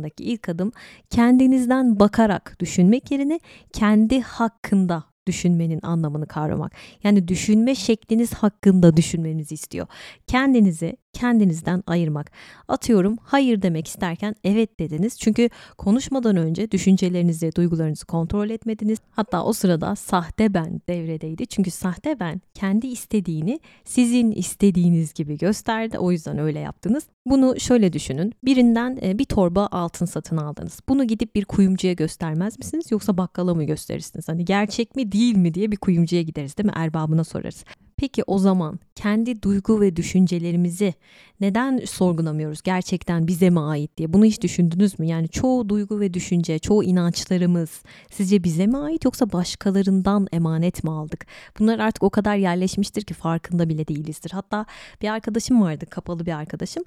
[0.07, 0.73] isyandaki ilk adım
[1.11, 3.41] kendinizden bakarak düşünmek yerine
[3.73, 6.73] kendi hakkında düşünmenin anlamını kavramak.
[7.03, 9.87] Yani düşünme şekliniz hakkında düşünmenizi istiyor.
[10.27, 12.31] Kendinizi kendinizden ayırmak.
[12.69, 15.19] Atıyorum hayır demek isterken evet dediniz.
[15.19, 15.49] Çünkü
[15.79, 18.99] konuşmadan önce düşüncelerinizi, duygularınızı kontrol etmediniz.
[19.11, 21.47] Hatta o sırada sahte ben devredeydi.
[21.47, 25.99] Çünkü sahte ben kendi istediğini sizin istediğiniz gibi gösterdi.
[25.99, 27.05] O yüzden öyle yaptınız.
[27.27, 28.33] Bunu şöyle düşünün.
[28.45, 30.81] Birinden e, bir torba altın satın aldınız.
[30.89, 34.29] Bunu gidip bir kuyumcuya göstermez misiniz yoksa bakkala mı gösterirsiniz?
[34.29, 36.73] Hani gerçek mi değil mi diye bir kuyumcuya gideriz değil mi?
[36.77, 37.65] Erbabına sorarız.
[37.99, 40.95] Peki o zaman kendi duygu ve düşüncelerimizi
[41.41, 44.13] neden sorgulamıyoruz gerçekten bize mi ait diye?
[44.13, 45.07] Bunu hiç düşündünüz mü?
[45.07, 50.91] Yani çoğu duygu ve düşünce, çoğu inançlarımız sizce bize mi ait yoksa başkalarından emanet mi
[50.91, 51.27] aldık?
[51.59, 54.31] Bunlar artık o kadar yerleşmiştir ki farkında bile değilizdir.
[54.31, 54.67] Hatta
[55.03, 56.85] bir arkadaşım vardı, kapalı bir arkadaşım.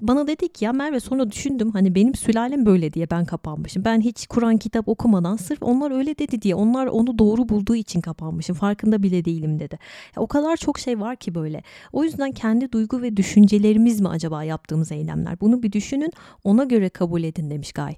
[0.00, 3.84] Bana dedi ki ya Merve sonra düşündüm hani benim sülalem böyle diye ben kapanmışım.
[3.84, 8.00] Ben hiç Kur'an kitap okumadan sırf onlar öyle dedi diye onlar onu doğru bulduğu için
[8.00, 8.56] kapanmışım.
[8.56, 9.78] Farkında bile değilim dedi.
[10.16, 11.62] Ya, o kadar çok şey var ki böyle.
[11.92, 15.40] O yüzden kendi duygu ve düşüncelerimiz mi acaba yaptığımız eylemler?
[15.40, 16.12] Bunu bir düşünün,
[16.44, 17.96] ona göre kabul edin demiş Gay.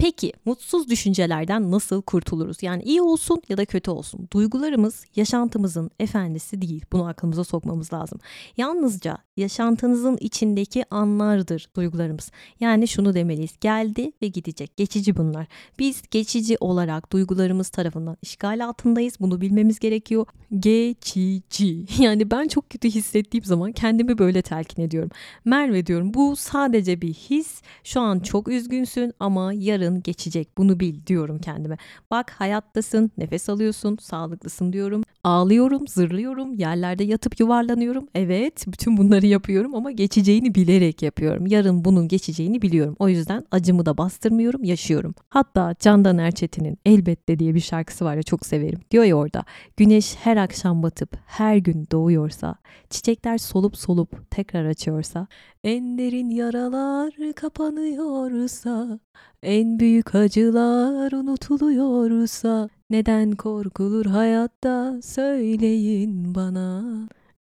[0.00, 2.62] Peki mutsuz düşüncelerden nasıl kurtuluruz?
[2.62, 4.28] Yani iyi olsun ya da kötü olsun.
[4.32, 6.84] Duygularımız yaşantımızın efendisi değil.
[6.92, 8.18] Bunu aklımıza sokmamız lazım.
[8.56, 12.30] Yalnızca yaşantınızın içindeki anlardır duygularımız.
[12.60, 13.50] Yani şunu demeliyiz.
[13.60, 14.76] Geldi ve gidecek.
[14.76, 15.46] Geçici bunlar.
[15.78, 19.14] Biz geçici olarak duygularımız tarafından işgal altındayız.
[19.20, 20.26] Bunu bilmemiz gerekiyor.
[20.58, 21.84] Geçici.
[21.98, 25.10] Yani ben çok kötü hissettiğim zaman kendimi böyle telkin ediyorum.
[25.44, 27.62] Merve diyorum bu sadece bir his.
[27.84, 31.76] Şu an çok üzgünsün ama yarın yarın geçecek bunu bil diyorum kendime.
[32.10, 35.02] Bak hayattasın, nefes alıyorsun, sağlıklısın diyorum.
[35.24, 38.08] Ağlıyorum, zırlıyorum, yerlerde yatıp yuvarlanıyorum.
[38.14, 41.46] Evet, bütün bunları yapıyorum ama geçeceğini bilerek yapıyorum.
[41.46, 42.96] Yarın bunun geçeceğini biliyorum.
[42.98, 45.14] O yüzden acımı da bastırmıyorum, yaşıyorum.
[45.28, 48.80] Hatta Candan Erçetin'in Elbette diye bir şarkısı var ya çok severim.
[48.90, 49.44] Diyor ya orada,
[49.76, 52.56] güneş her akşam batıp her gün doğuyorsa,
[52.90, 55.26] çiçekler solup solup tekrar açıyorsa,
[55.64, 59.00] en derin yaralar kapanıyorsa,
[59.42, 66.84] en büyük acılar unutuluyorsa neden korkulur hayatta söyleyin bana.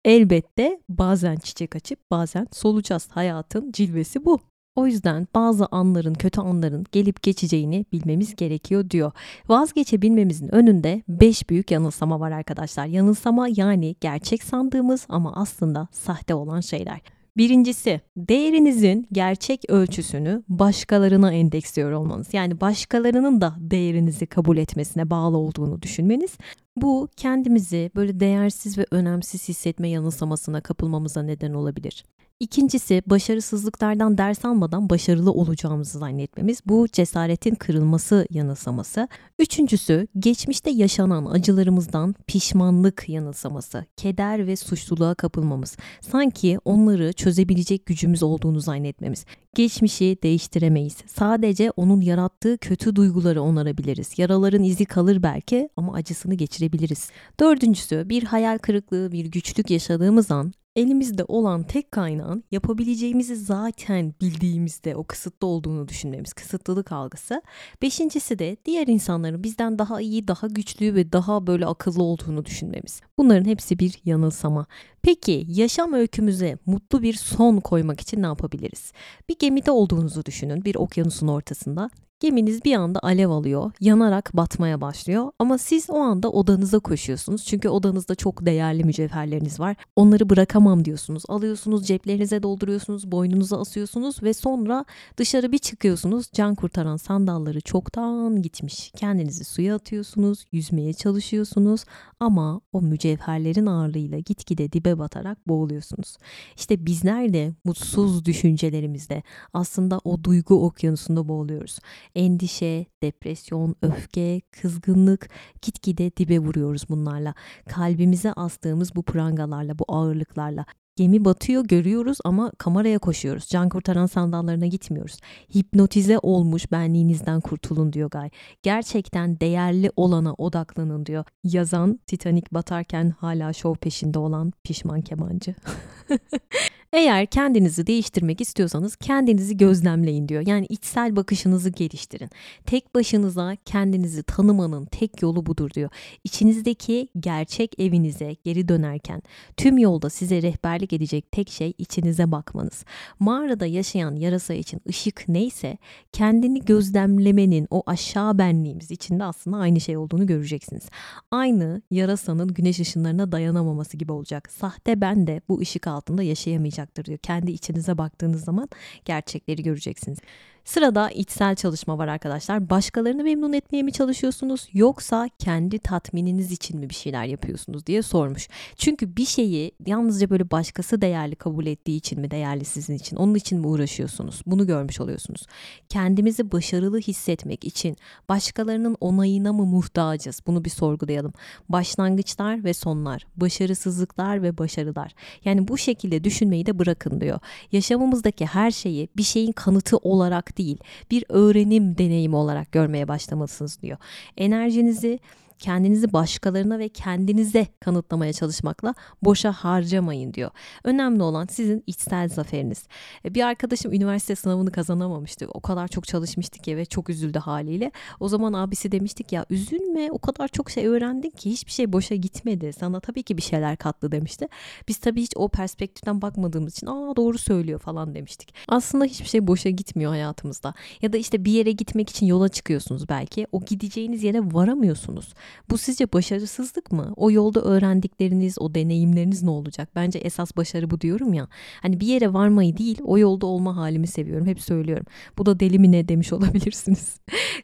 [0.05, 3.07] Elbette bazen çiçek açıp bazen solacağız.
[3.11, 4.39] Hayatın cilvesi bu.
[4.75, 9.11] O yüzden bazı anların, kötü anların gelip geçeceğini bilmemiz gerekiyor diyor.
[9.47, 12.85] Vazgeçebilmemizin önünde 5 büyük yanılsama var arkadaşlar.
[12.85, 16.99] Yanılsama yani gerçek sandığımız ama aslında sahte olan şeyler.
[17.39, 22.33] Birincisi değerinizin gerçek ölçüsünü başkalarına endeksliyor olmanız.
[22.33, 26.37] Yani başkalarının da değerinizi kabul etmesine bağlı olduğunu düşünmeniz.
[26.77, 32.03] Bu kendimizi böyle değersiz ve önemsiz hissetme yanılsamasına kapılmamıza neden olabilir.
[32.39, 36.61] İkincisi başarısızlıklardan ders almadan başarılı olacağımızı zannetmemiz.
[36.65, 39.07] Bu cesaretin kırılması yanılsaması.
[39.39, 43.85] Üçüncüsü geçmişte yaşanan acılarımızdan pişmanlık yanılsaması.
[43.97, 45.77] Keder ve suçluluğa kapılmamız.
[46.01, 49.25] Sanki onları çözebilecek gücümüz olduğunu zannetmemiz.
[49.55, 50.97] Geçmişi değiştiremeyiz.
[51.07, 54.19] Sadece onun yarattığı kötü duyguları onarabiliriz.
[54.19, 57.09] Yaraların izi kalır belki ama acısını geçirebiliriz.
[57.39, 64.95] Dördüncüsü bir hayal kırıklığı, bir güçlük yaşadığımız an elimizde olan tek kaynağın yapabileceğimizi zaten bildiğimizde
[64.95, 67.41] o kısıtlı olduğunu düşünmemiz, kısıtlılık algısı.
[67.81, 73.01] Beşincisi de diğer insanların bizden daha iyi, daha güçlü ve daha böyle akıllı olduğunu düşünmemiz.
[73.17, 74.65] Bunların hepsi bir yanılsama.
[75.01, 78.93] Peki yaşam öykümüze mutlu bir son koymak için ne yapabiliriz?
[79.29, 85.31] Bir gemide olduğunuzu düşünün, bir okyanusun ortasında Geminiz bir anda alev alıyor, yanarak batmaya başlıyor
[85.39, 87.45] ama siz o anda odanıza koşuyorsunuz.
[87.45, 89.75] Çünkü odanızda çok değerli mücevherleriniz var.
[89.95, 91.23] Onları bırakamam diyorsunuz.
[91.27, 94.85] Alıyorsunuz, ceplerinize dolduruyorsunuz, boynunuza asıyorsunuz ve sonra
[95.17, 96.29] dışarı bir çıkıyorsunuz.
[96.33, 98.91] Can kurtaran sandalları çoktan gitmiş.
[98.95, 101.85] Kendinizi suya atıyorsunuz, yüzmeye çalışıyorsunuz
[102.19, 106.17] ama o mücevherlerin ağırlığıyla gitgide dibe batarak boğuluyorsunuz.
[106.55, 111.79] İşte bizler de mutsuz düşüncelerimizde aslında o duygu okyanusunda boğuluyoruz
[112.15, 115.29] endişe, depresyon, öfke, kızgınlık
[115.61, 117.33] gitgide dibe vuruyoruz bunlarla.
[117.69, 120.65] Kalbimize astığımız bu prangalarla, bu ağırlıklarla.
[120.99, 123.47] Gemi batıyor görüyoruz ama kameraya koşuyoruz.
[123.47, 125.17] Can kurtaran sandallarına gitmiyoruz.
[125.55, 128.29] Hipnotize olmuş benliğinizden kurtulun diyor Gay.
[128.63, 131.25] Gerçekten değerli olana odaklanın diyor.
[131.43, 135.55] Yazan Titanic batarken hala şov peşinde olan pişman kemancı.
[136.93, 140.47] Eğer kendinizi değiştirmek istiyorsanız kendinizi gözlemleyin diyor.
[140.47, 142.29] Yani içsel bakışınızı geliştirin.
[142.65, 145.89] Tek başınıza kendinizi tanımanın tek yolu budur diyor.
[146.23, 149.21] İçinizdeki gerçek evinize geri dönerken
[149.57, 152.85] tüm yolda size rehberlik edecek tek şey içinize bakmanız.
[153.19, 155.77] Mağarada yaşayan yarasa için ışık neyse
[156.11, 160.83] kendini gözlemlemenin o aşağı benliğimiz içinde aslında aynı şey olduğunu göreceksiniz.
[161.31, 164.51] Aynı yarasanın güneş ışınlarına dayanamaması gibi olacak.
[164.51, 167.17] Sahte ben de bu ışık altında yaşayamayacak olmayacaktır diyor.
[167.17, 168.69] Kendi içinize baktığınız zaman
[169.05, 170.19] gerçekleri göreceksiniz.
[170.69, 172.69] Sırada içsel çalışma var arkadaşlar.
[172.69, 178.47] Başkalarını memnun etmeye mi çalışıyorsunuz yoksa kendi tatmininiz için mi bir şeyler yapıyorsunuz diye sormuş.
[178.75, 183.35] Çünkü bir şeyi yalnızca böyle başkası değerli kabul ettiği için mi değerli sizin için onun
[183.35, 184.41] için mi uğraşıyorsunuz?
[184.45, 185.45] Bunu görmüş oluyorsunuz.
[185.89, 187.97] Kendimizi başarılı hissetmek için
[188.29, 190.41] başkalarının onayına mı muhtacız?
[190.47, 191.33] Bunu bir sorgulayalım.
[191.69, 195.11] Başlangıçlar ve sonlar, başarısızlıklar ve başarılar.
[195.45, 197.39] Yani bu şekilde düşünmeyi de bırakın diyor.
[197.71, 200.77] Yaşamımızdaki her şeyi bir şeyin kanıtı olarak değil,
[201.11, 203.97] bir öğrenim deneyimi olarak görmeye başlamalısınız diyor.
[204.37, 205.19] Enerjinizi
[205.59, 210.51] kendinizi başkalarına ve kendinize kanıtlamaya çalışmakla boşa harcamayın diyor.
[210.83, 212.87] Önemli olan sizin içsel zaferiniz.
[213.25, 215.47] E, bir arkadaşım üniversite sınavını kazanamamıştı.
[215.53, 217.91] O kadar çok çalışmıştık ki ve çok üzüldü haliyle.
[218.19, 222.15] O zaman abisi demiştik ya üzülme o kadar çok şey öğrendin ki hiçbir şey boşa
[222.15, 222.73] gitmedi.
[222.73, 224.47] Sana tabii ki bir şeyler kattı demişti.
[224.87, 228.53] Biz tabii hiç o perspektiften bakmadığımız için aa doğru söylüyor falan demiştik.
[228.67, 230.73] Aslında hiçbir şey boşa gitmiyor hayatımızda.
[231.01, 233.47] Ya da işte bir yere gitmek için yola çıkıyorsunuz belki.
[233.51, 235.33] O gideceğiniz yere varamıyorsunuz.
[235.69, 237.13] Bu sizce başarısızlık mı?
[237.15, 239.89] O yolda öğrendikleriniz, o deneyimleriniz ne olacak?
[239.95, 241.47] Bence esas başarı bu diyorum ya.
[241.81, 244.47] Hani bir yere varmayı değil, o yolda olma halimi seviyorum.
[244.47, 245.05] Hep söylüyorum.
[245.37, 247.19] Bu da deli mi ne demiş olabilirsiniz.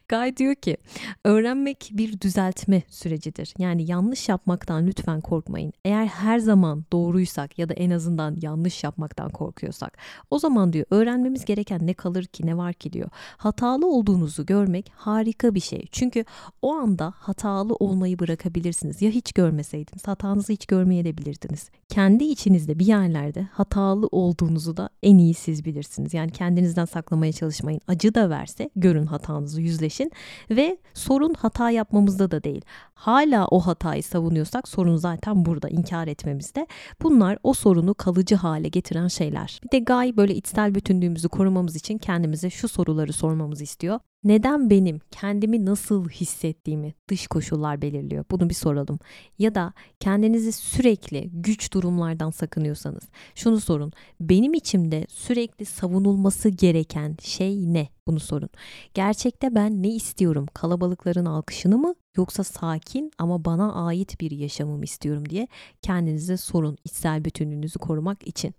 [0.10, 0.78] Guy diyor ki,
[1.24, 3.54] öğrenmek bir düzeltme sürecidir.
[3.58, 5.74] Yani yanlış yapmaktan lütfen korkmayın.
[5.86, 9.98] Eğer her zaman doğruysak ya da en azından yanlış yapmaktan korkuyorsak,
[10.32, 13.10] o zaman diyor öğrenmemiz gereken ne kalır ki, ne var ki diyor.
[13.38, 15.88] Hatalı olduğunuzu görmek harika bir şey.
[15.92, 16.26] Çünkü
[16.62, 19.02] o anda hatalı olmayı bırakabilirsiniz.
[19.02, 21.70] Ya hiç görmeseydiniz hatanızı hiç görmeyebilirdiniz.
[21.90, 26.14] Kendi içinizde bir yerlerde hatalı olduğunuzu da en iyi siz bilirsiniz.
[26.14, 27.82] Yani kendinizden saklamaya çalışmayın.
[27.88, 30.12] Acı da verse görün hatanızı yüzleşin
[30.50, 32.62] ve sorun hata yapmamızda da değil.
[32.94, 36.68] Hala o hatayı savunuyorsak sorun zaten burada inkar etmemizde.
[37.02, 39.60] Bunlar o sorunu kalıcı hale getiren şeyler.
[39.64, 44.00] Bir de Guy böyle içsel bütünlüğümüzü korumamız için kendimize şu soruları sormamızı istiyor.
[44.26, 48.26] Neden benim kendimi nasıl hissettiğimi dış koşullar belirliyor?
[48.32, 49.00] Bunu bir soralım.
[49.40, 53.04] Ya da kendinizi sürekli güç durumlardan sakınıyorsanız
[53.36, 53.92] şunu sorun.
[54.20, 57.95] Benim içimde sürekli savunulması gereken şey ne?
[58.08, 58.50] Bunu sorun.
[58.94, 60.46] Gerçekte ben ne istiyorum?
[60.54, 65.48] Kalabalıkların alkışını mı yoksa sakin ama bana ait bir yaşamım istiyorum diye
[65.82, 68.54] kendinize sorun içsel bütünlüğünüzü korumak için.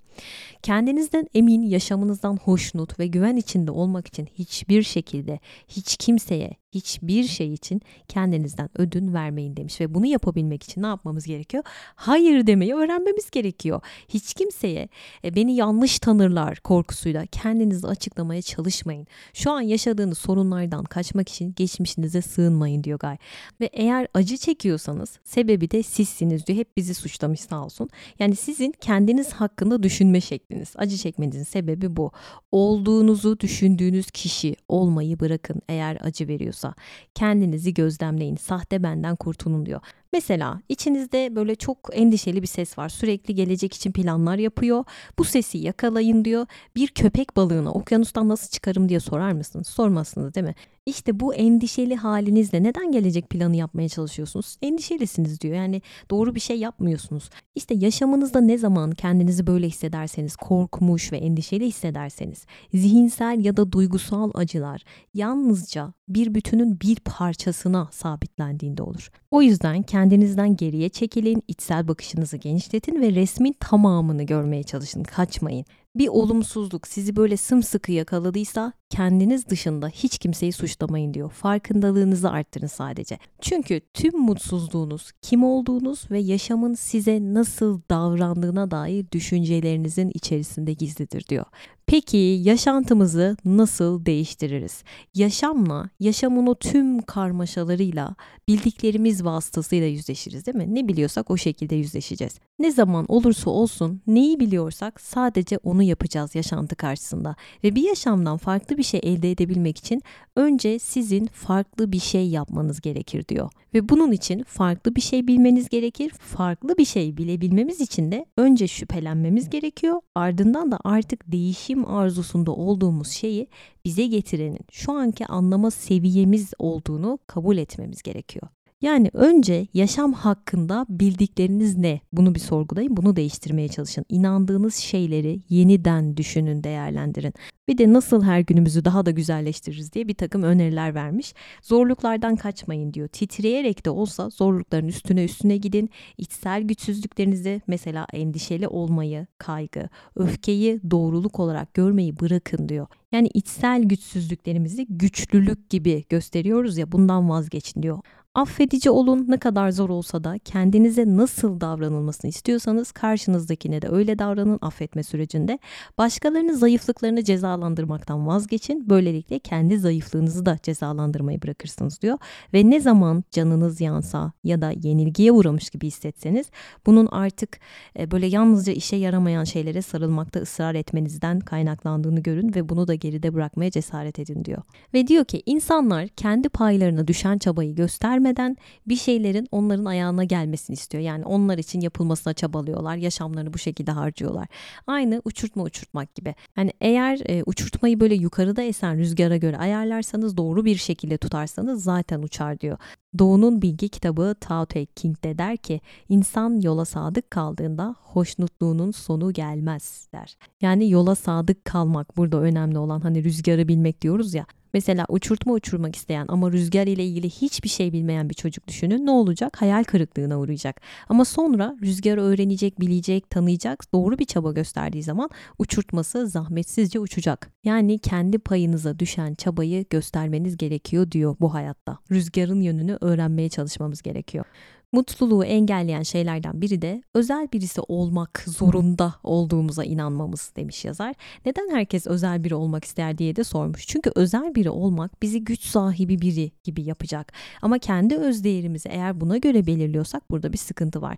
[0.62, 7.52] Kendinizden emin, yaşamınızdan hoşnut ve güven içinde olmak için hiçbir şekilde hiç kimseye, hiçbir şey
[7.52, 11.64] için kendinizden ödün vermeyin demiş ve bunu yapabilmek için ne yapmamız gerekiyor?
[11.94, 13.80] Hayır demeyi öğrenmemiz gerekiyor.
[14.08, 14.88] Hiç kimseye
[15.24, 19.06] e, beni yanlış tanırlar korkusuyla kendinizi açıklamaya çalışmayın.
[19.34, 23.16] Şu an yaşadığınız sorunlardan kaçmak için geçmişinize sığınmayın diyor Gay.
[23.60, 26.58] Ve eğer acı çekiyorsanız sebebi de sizsiniz diyor.
[26.58, 27.88] Hep bizi suçlamış sağ olsun.
[28.18, 30.72] Yani sizin kendiniz hakkında düşünme şekliniz.
[30.76, 32.12] Acı çekmenizin sebebi bu.
[32.52, 36.65] Olduğunuzu düşündüğünüz kişi olmayı bırakın eğer acı veriyorsa.
[37.14, 38.36] Kendinizi gözlemleyin.
[38.36, 39.80] Sahte benden kurtulun diyor.
[40.12, 42.88] Mesela içinizde böyle çok endişeli bir ses var.
[42.88, 44.84] Sürekli gelecek için planlar yapıyor.
[45.18, 46.46] Bu sesi yakalayın diyor.
[46.76, 49.66] Bir köpek balığını okyanustan nasıl çıkarım diye sorar mısınız?
[49.68, 50.54] Sormazsınız değil mi?
[50.86, 54.56] İşte bu endişeli halinizle neden gelecek planı yapmaya çalışıyorsunuz?
[54.62, 55.54] Endişelisiniz diyor.
[55.54, 57.30] Yani doğru bir şey yapmıyorsunuz.
[57.54, 64.30] İşte yaşamınızda ne zaman kendinizi böyle hissederseniz, korkmuş ve endişeli hissederseniz, zihinsel ya da duygusal
[64.34, 64.82] acılar
[65.14, 69.10] yalnızca bir bütünün bir parçasına sabitlendiğinde olur.
[69.30, 75.02] O yüzden kendinizden geriye çekilin, içsel bakışınızı genişletin ve resmin tamamını görmeye çalışın.
[75.02, 75.64] Kaçmayın
[75.98, 81.30] bir olumsuzluk sizi böyle sımsıkı yakaladıysa kendiniz dışında hiç kimseyi suçlamayın diyor.
[81.30, 83.18] Farkındalığınızı arttırın sadece.
[83.40, 91.44] Çünkü tüm mutsuzluğunuz, kim olduğunuz ve yaşamın size nasıl davrandığına dair düşüncelerinizin içerisinde gizlidir diyor.
[91.88, 94.82] Peki yaşantımızı nasıl değiştiririz?
[95.14, 98.14] Yaşamla, yaşamın o tüm karmaşalarıyla
[98.48, 100.74] bildiklerimiz vasıtasıyla yüzleşiriz değil mi?
[100.74, 102.38] Ne biliyorsak o şekilde yüzleşeceğiz.
[102.58, 107.36] Ne zaman olursa olsun neyi biliyorsak sadece onu yapacağız yaşantı karşısında.
[107.64, 110.02] Ve bir yaşamdan farklı bir şey elde edebilmek için
[110.36, 113.50] önce sizin farklı bir şey yapmanız gerekir diyor.
[113.76, 116.10] Ve bunun için farklı bir şey bilmeniz gerekir.
[116.10, 120.00] Farklı bir şey bilebilmemiz için de önce şüphelenmemiz gerekiyor.
[120.14, 123.48] Ardından da artık değişim arzusunda olduğumuz şeyi
[123.84, 128.48] bize getirenin şu anki anlama seviyemiz olduğunu kabul etmemiz gerekiyor.
[128.80, 132.00] Yani önce yaşam hakkında bildikleriniz ne?
[132.12, 134.04] Bunu bir sorgulayın, bunu değiştirmeye çalışın.
[134.08, 137.34] İnandığınız şeyleri yeniden düşünün, değerlendirin.
[137.68, 141.34] Bir de nasıl her günümüzü daha da güzelleştiririz diye bir takım öneriler vermiş.
[141.62, 143.08] Zorluklardan kaçmayın diyor.
[143.08, 145.90] Titreyerek de olsa zorlukların üstüne üstüne gidin.
[146.18, 152.86] İçsel güçsüzlüklerinizi mesela endişeli olmayı, kaygı, öfkeyi doğruluk olarak görmeyi bırakın diyor.
[153.12, 157.98] Yani içsel güçsüzlüklerimizi güçlülük gibi gösteriyoruz ya bundan vazgeçin diyor.
[158.36, 164.58] Affedici olun ne kadar zor olsa da kendinize nasıl davranılmasını istiyorsanız karşınızdakine de öyle davranın
[164.62, 165.58] affetme sürecinde.
[165.98, 168.90] Başkalarının zayıflıklarını cezalandırmaktan vazgeçin.
[168.90, 172.18] Böylelikle kendi zayıflığınızı da cezalandırmayı bırakırsınız diyor.
[172.54, 176.46] Ve ne zaman canınız yansa ya da yenilgiye uğramış gibi hissetseniz
[176.86, 177.58] bunun artık
[177.98, 183.34] e, böyle yalnızca işe yaramayan şeylere sarılmakta ısrar etmenizden kaynaklandığını görün ve bunu da geride
[183.34, 184.62] bırakmaya cesaret edin diyor.
[184.94, 190.74] Ve diyor ki insanlar kendi paylarına düşen çabayı gösterme görmeden bir şeylerin onların ayağına gelmesini
[190.74, 191.04] istiyor.
[191.04, 192.96] Yani onlar için yapılmasına çabalıyorlar.
[192.96, 194.48] Yaşamlarını bu şekilde harcıyorlar.
[194.86, 196.34] Aynı uçurtma uçurtmak gibi.
[196.56, 202.22] Yani eğer e, uçurtmayı böyle yukarıda esen rüzgara göre ayarlarsanız doğru bir şekilde tutarsanız zaten
[202.22, 202.78] uçar diyor.
[203.18, 210.08] Doğu'nun bilgi kitabı Tao Te Ching'de der ki insan yola sadık kaldığında hoşnutluğunun sonu gelmez
[210.12, 210.36] der.
[210.62, 214.46] Yani yola sadık kalmak burada önemli olan hani rüzgarı bilmek diyoruz ya.
[214.76, 219.06] Mesela uçurtma uçurmak isteyen ama rüzgar ile ilgili hiçbir şey bilmeyen bir çocuk düşünün.
[219.06, 219.62] Ne olacak?
[219.62, 220.80] Hayal kırıklığına uğrayacak.
[221.08, 227.50] Ama sonra rüzgarı öğrenecek, bilecek, tanıyacak, doğru bir çaba gösterdiği zaman uçurtması zahmetsizce uçacak.
[227.64, 231.98] Yani kendi payınıza düşen çabayı göstermeniz gerekiyor diyor bu hayatta.
[232.10, 234.44] Rüzgarın yönünü öğrenmeye çalışmamız gerekiyor.
[234.92, 241.14] Mutluluğu engelleyen şeylerden biri de özel birisi olmak zorunda olduğumuza inanmamız demiş yazar.
[241.46, 243.86] Neden herkes özel biri olmak ister diye de sormuş.
[243.86, 247.32] Çünkü özel biri olmak bizi güç sahibi biri gibi yapacak.
[247.62, 251.16] Ama kendi öz değerimizi eğer buna göre belirliyorsak burada bir sıkıntı var.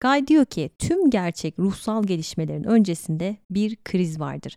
[0.00, 4.56] Guy diyor ki tüm gerçek ruhsal gelişmelerin öncesinde bir kriz vardır.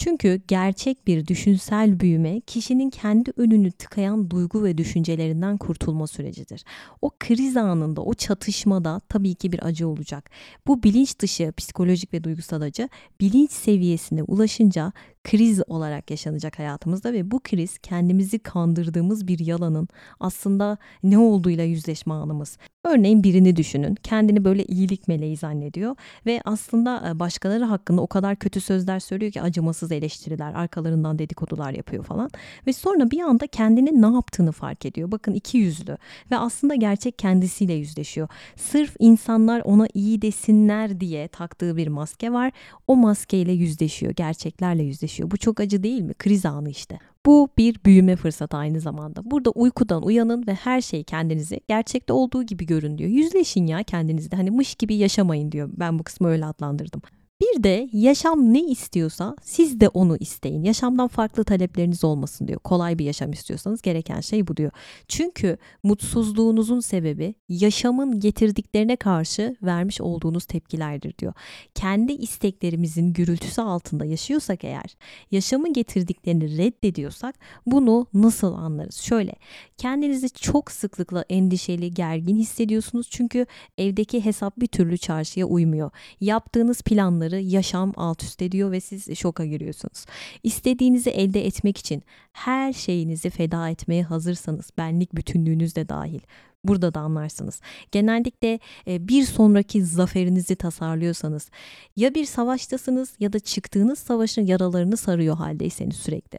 [0.00, 6.64] Çünkü gerçek bir düşünsel büyüme kişinin kendi önünü tıkayan duygu ve düşüncelerinden kurtulma sürecidir.
[7.02, 10.30] O kriz anında, o çatışmada tabii ki bir acı olacak.
[10.66, 12.88] Bu bilinç dışı psikolojik ve duygusal acı
[13.20, 14.92] bilinç seviyesine ulaşınca
[15.24, 19.88] kriz olarak yaşanacak hayatımızda ve bu kriz kendimizi kandırdığımız bir yalanın
[20.20, 22.58] aslında ne olduğuyla yüzleşme anımız.
[22.84, 23.94] Örneğin birini düşünün.
[23.94, 29.32] Kendini böyle iyilik meleği zannediyor ve aslında e, başkaları hakkında o kadar kötü sözler söylüyor
[29.32, 32.30] ki acımasız eleştiriler, arkalarından dedikodular yapıyor falan.
[32.66, 35.10] Ve sonra bir anda kendini ne yaptığını fark ediyor.
[35.10, 35.96] Bakın iki yüzlü
[36.30, 38.28] ve aslında gerçek kendisiyle yüzleşiyor.
[38.56, 42.52] Sırf insanlar ona iyi desinler diye taktığı bir maske var.
[42.86, 45.09] O maskeyle yüzleşiyor, gerçeklerle yüzleşiyor.
[45.18, 46.14] Bu çok acı değil mi?
[46.14, 46.98] Kriz anı işte.
[47.26, 49.30] Bu bir büyüme fırsatı aynı zamanda.
[49.30, 53.10] Burada uykudan uyanın ve her şeyi kendinizi gerçekte olduğu gibi görün diyor.
[53.10, 54.36] Yüzleşin ya kendinizde.
[54.36, 55.70] Hani mış gibi yaşamayın diyor.
[55.76, 57.02] Ben bu kısmı öyle adlandırdım.
[57.40, 60.62] Bir de yaşam ne istiyorsa siz de onu isteyin.
[60.62, 62.60] Yaşamdan farklı talepleriniz olmasın diyor.
[62.60, 64.70] Kolay bir yaşam istiyorsanız gereken şey bu diyor.
[65.08, 71.32] Çünkü mutsuzluğunuzun sebebi yaşamın getirdiklerine karşı vermiş olduğunuz tepkilerdir diyor.
[71.74, 74.96] Kendi isteklerimizin gürültüsü altında yaşıyorsak eğer,
[75.30, 77.34] yaşamın getirdiklerini reddediyorsak
[77.66, 78.96] bunu nasıl anlarız?
[78.96, 79.32] Şöyle,
[79.78, 83.46] kendinizi çok sıklıkla endişeli, gergin hissediyorsunuz çünkü
[83.78, 85.90] evdeki hesap bir türlü çarşıya uymuyor.
[86.20, 90.06] Yaptığınız planları yaşam alt üst ediyor ve siz şoka giriyorsunuz.
[90.42, 92.02] İstediğinizi elde etmek için
[92.32, 96.20] her şeyinizi feda etmeye hazırsanız, benlik bütünlüğünüz de dahil
[96.64, 97.60] Burada da anlarsınız.
[97.92, 101.50] Genellikle e, bir sonraki zaferinizi tasarlıyorsanız
[101.96, 106.38] ya bir savaştasınız ya da çıktığınız savaşın yaralarını sarıyor haldeyseniz sürekli.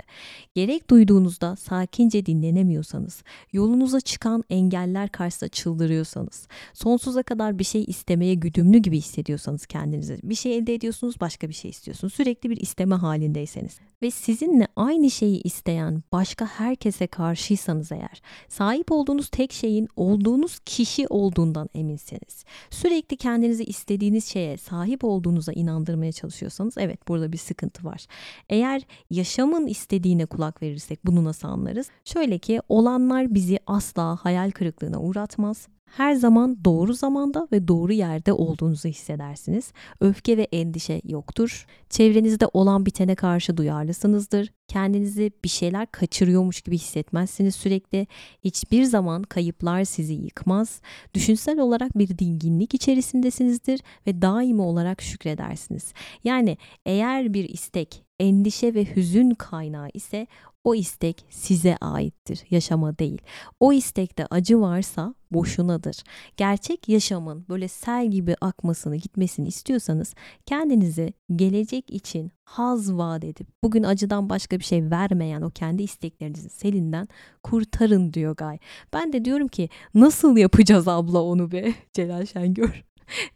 [0.56, 8.78] Gerek duyduğunuzda sakince dinlenemiyorsanız, yolunuza çıkan engeller karşısında çıldırıyorsanız, sonsuza kadar bir şey istemeye güdümlü
[8.78, 12.14] gibi hissediyorsanız kendinizi, bir şey elde ediyorsunuz başka bir şey istiyorsunuz.
[12.14, 19.30] Sürekli bir isteme halindeyseniz ve sizinle aynı şeyi isteyen başka herkese karşıysanız eğer, sahip olduğunuz
[19.30, 27.08] tek şeyin olduğunuz kişi olduğundan eminseniz, sürekli kendinizi istediğiniz şeye sahip olduğunuza inandırmaya çalışıyorsanız evet
[27.08, 28.06] burada bir sıkıntı var.
[28.50, 31.90] Eğer yaşamın istediğine kulak verirsek bunu nasıl anlarız?
[32.06, 38.34] Şöyle ki olanlar bizi asla hayal kırıklığına uğratmaz her zaman doğru zamanda ve doğru yerde
[38.34, 39.74] olduğunuzu hissedersiniz.
[40.00, 41.66] Öfke ve endişe yoktur.
[41.90, 44.54] Çevrenizde olan bitene karşı duyarlısınızdır.
[44.68, 48.08] Kendinizi bir şeyler kaçırıyormuş gibi hissetmezsiniz sürekli.
[48.44, 50.82] Hiçbir zaman kayıplar sizi yıkmaz.
[51.14, 55.94] Düşünsel olarak bir dinginlik içerisindesinizdir ve daimi olarak şükredersiniz.
[56.24, 60.28] Yani eğer bir istek endişe ve hüzün kaynağı ise
[60.64, 63.22] o istek size aittir, yaşama değil.
[63.60, 66.04] O istekte acı varsa boşunadır.
[66.38, 70.14] Gerçek yaşamın böyle sel gibi akmasını, gitmesini istiyorsanız
[70.46, 76.50] kendinizi gelecek için haz vaat edip bugün acıdan başka bir şey vermeyen o kendi isteklerinizin
[76.50, 77.08] selinden
[77.44, 78.58] kurtarın diyor Gay.
[78.94, 82.91] Ben de diyorum ki nasıl yapacağız abla onu be Celal Şengör.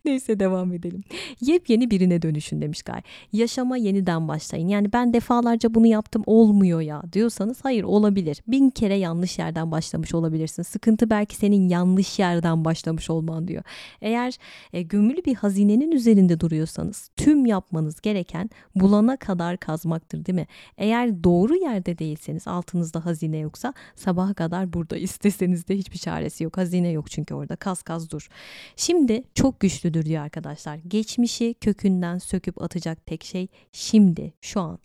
[0.05, 1.03] Neyse devam edelim.
[1.41, 3.01] Yepyeni birine dönüşün demiş Gay.
[3.34, 4.67] Yaşama yeniden başlayın.
[4.67, 8.41] Yani ben defalarca bunu yaptım olmuyor ya diyorsanız hayır olabilir.
[8.47, 10.63] Bin kere yanlış yerden başlamış olabilirsin.
[10.63, 13.63] Sıkıntı belki senin yanlış yerden başlamış olman diyor.
[14.01, 14.38] Eğer
[14.73, 20.47] e, gömülü bir hazinenin üzerinde duruyorsanız tüm yapmanız gereken bulana kadar kazmaktır değil mi?
[20.78, 26.57] Eğer doğru yerde değilseniz altınızda hazine yoksa sabaha kadar burada isteseniz de hiçbir çaresi yok.
[26.57, 28.28] Hazine yok çünkü orada kaz kaz dur.
[28.76, 30.80] Şimdi çok güçlüdür diyor arkadaşlar.
[30.88, 34.80] Geçmişi kökünden söküp atacak tek şey şimdi, şu an.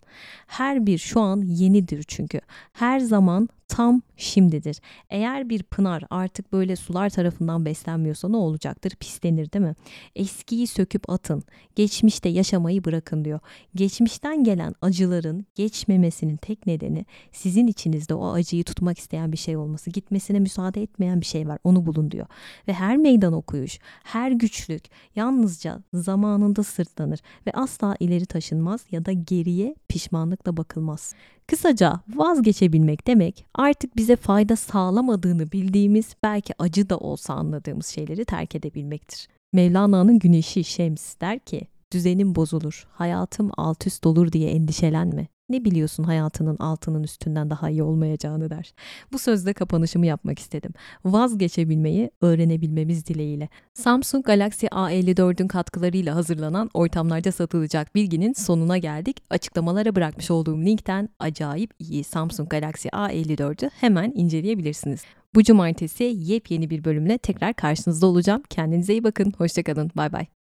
[0.47, 2.41] Her bir şu an yenidir çünkü.
[2.73, 4.77] Her zaman tam şimdidir.
[5.09, 8.95] Eğer bir pınar artık böyle sular tarafından beslenmiyorsa ne olacaktır?
[8.99, 9.75] Pislenir değil mi?
[10.15, 11.43] Eskiyi söküp atın.
[11.75, 13.39] Geçmişte yaşamayı bırakın diyor.
[13.75, 19.89] Geçmişten gelen acıların geçmemesinin tek nedeni sizin içinizde o acıyı tutmak isteyen bir şey olması.
[19.89, 21.59] Gitmesine müsaade etmeyen bir şey var.
[21.63, 22.27] Onu bulun diyor.
[22.67, 24.83] Ve her meydan okuyuş, her güçlük
[25.15, 31.13] yalnızca zamanında sırtlanır ve asla ileri taşınmaz ya da geriye pişmanlıkla bakılmaz.
[31.51, 38.55] Kısaca vazgeçebilmek demek artık bize fayda sağlamadığını bildiğimiz belki acı da olsa anladığımız şeyleri terk
[38.55, 39.27] edebilmektir.
[39.53, 41.61] Mevlana'nın güneşi Şems der ki
[41.93, 45.27] düzenim bozulur, hayatım alt üst olur diye endişelenme.
[45.51, 48.73] Ne biliyorsun hayatının altının üstünden daha iyi olmayacağını der.
[49.13, 50.71] Bu sözde kapanışımı yapmak istedim.
[51.05, 53.49] Vazgeçebilmeyi öğrenebilmemiz dileğiyle.
[53.73, 59.17] Samsung Galaxy A54'ün katkılarıyla hazırlanan ortamlarda satılacak bilginin sonuna geldik.
[59.29, 65.01] Açıklamalara bırakmış olduğum linkten acayip iyi Samsung Galaxy A54'ü hemen inceleyebilirsiniz.
[65.35, 68.43] Bu cumartesi yepyeni bir bölümle tekrar karşınızda olacağım.
[68.49, 69.33] Kendinize iyi bakın.
[69.37, 69.91] Hoşçakalın.
[69.95, 70.40] Bay bay.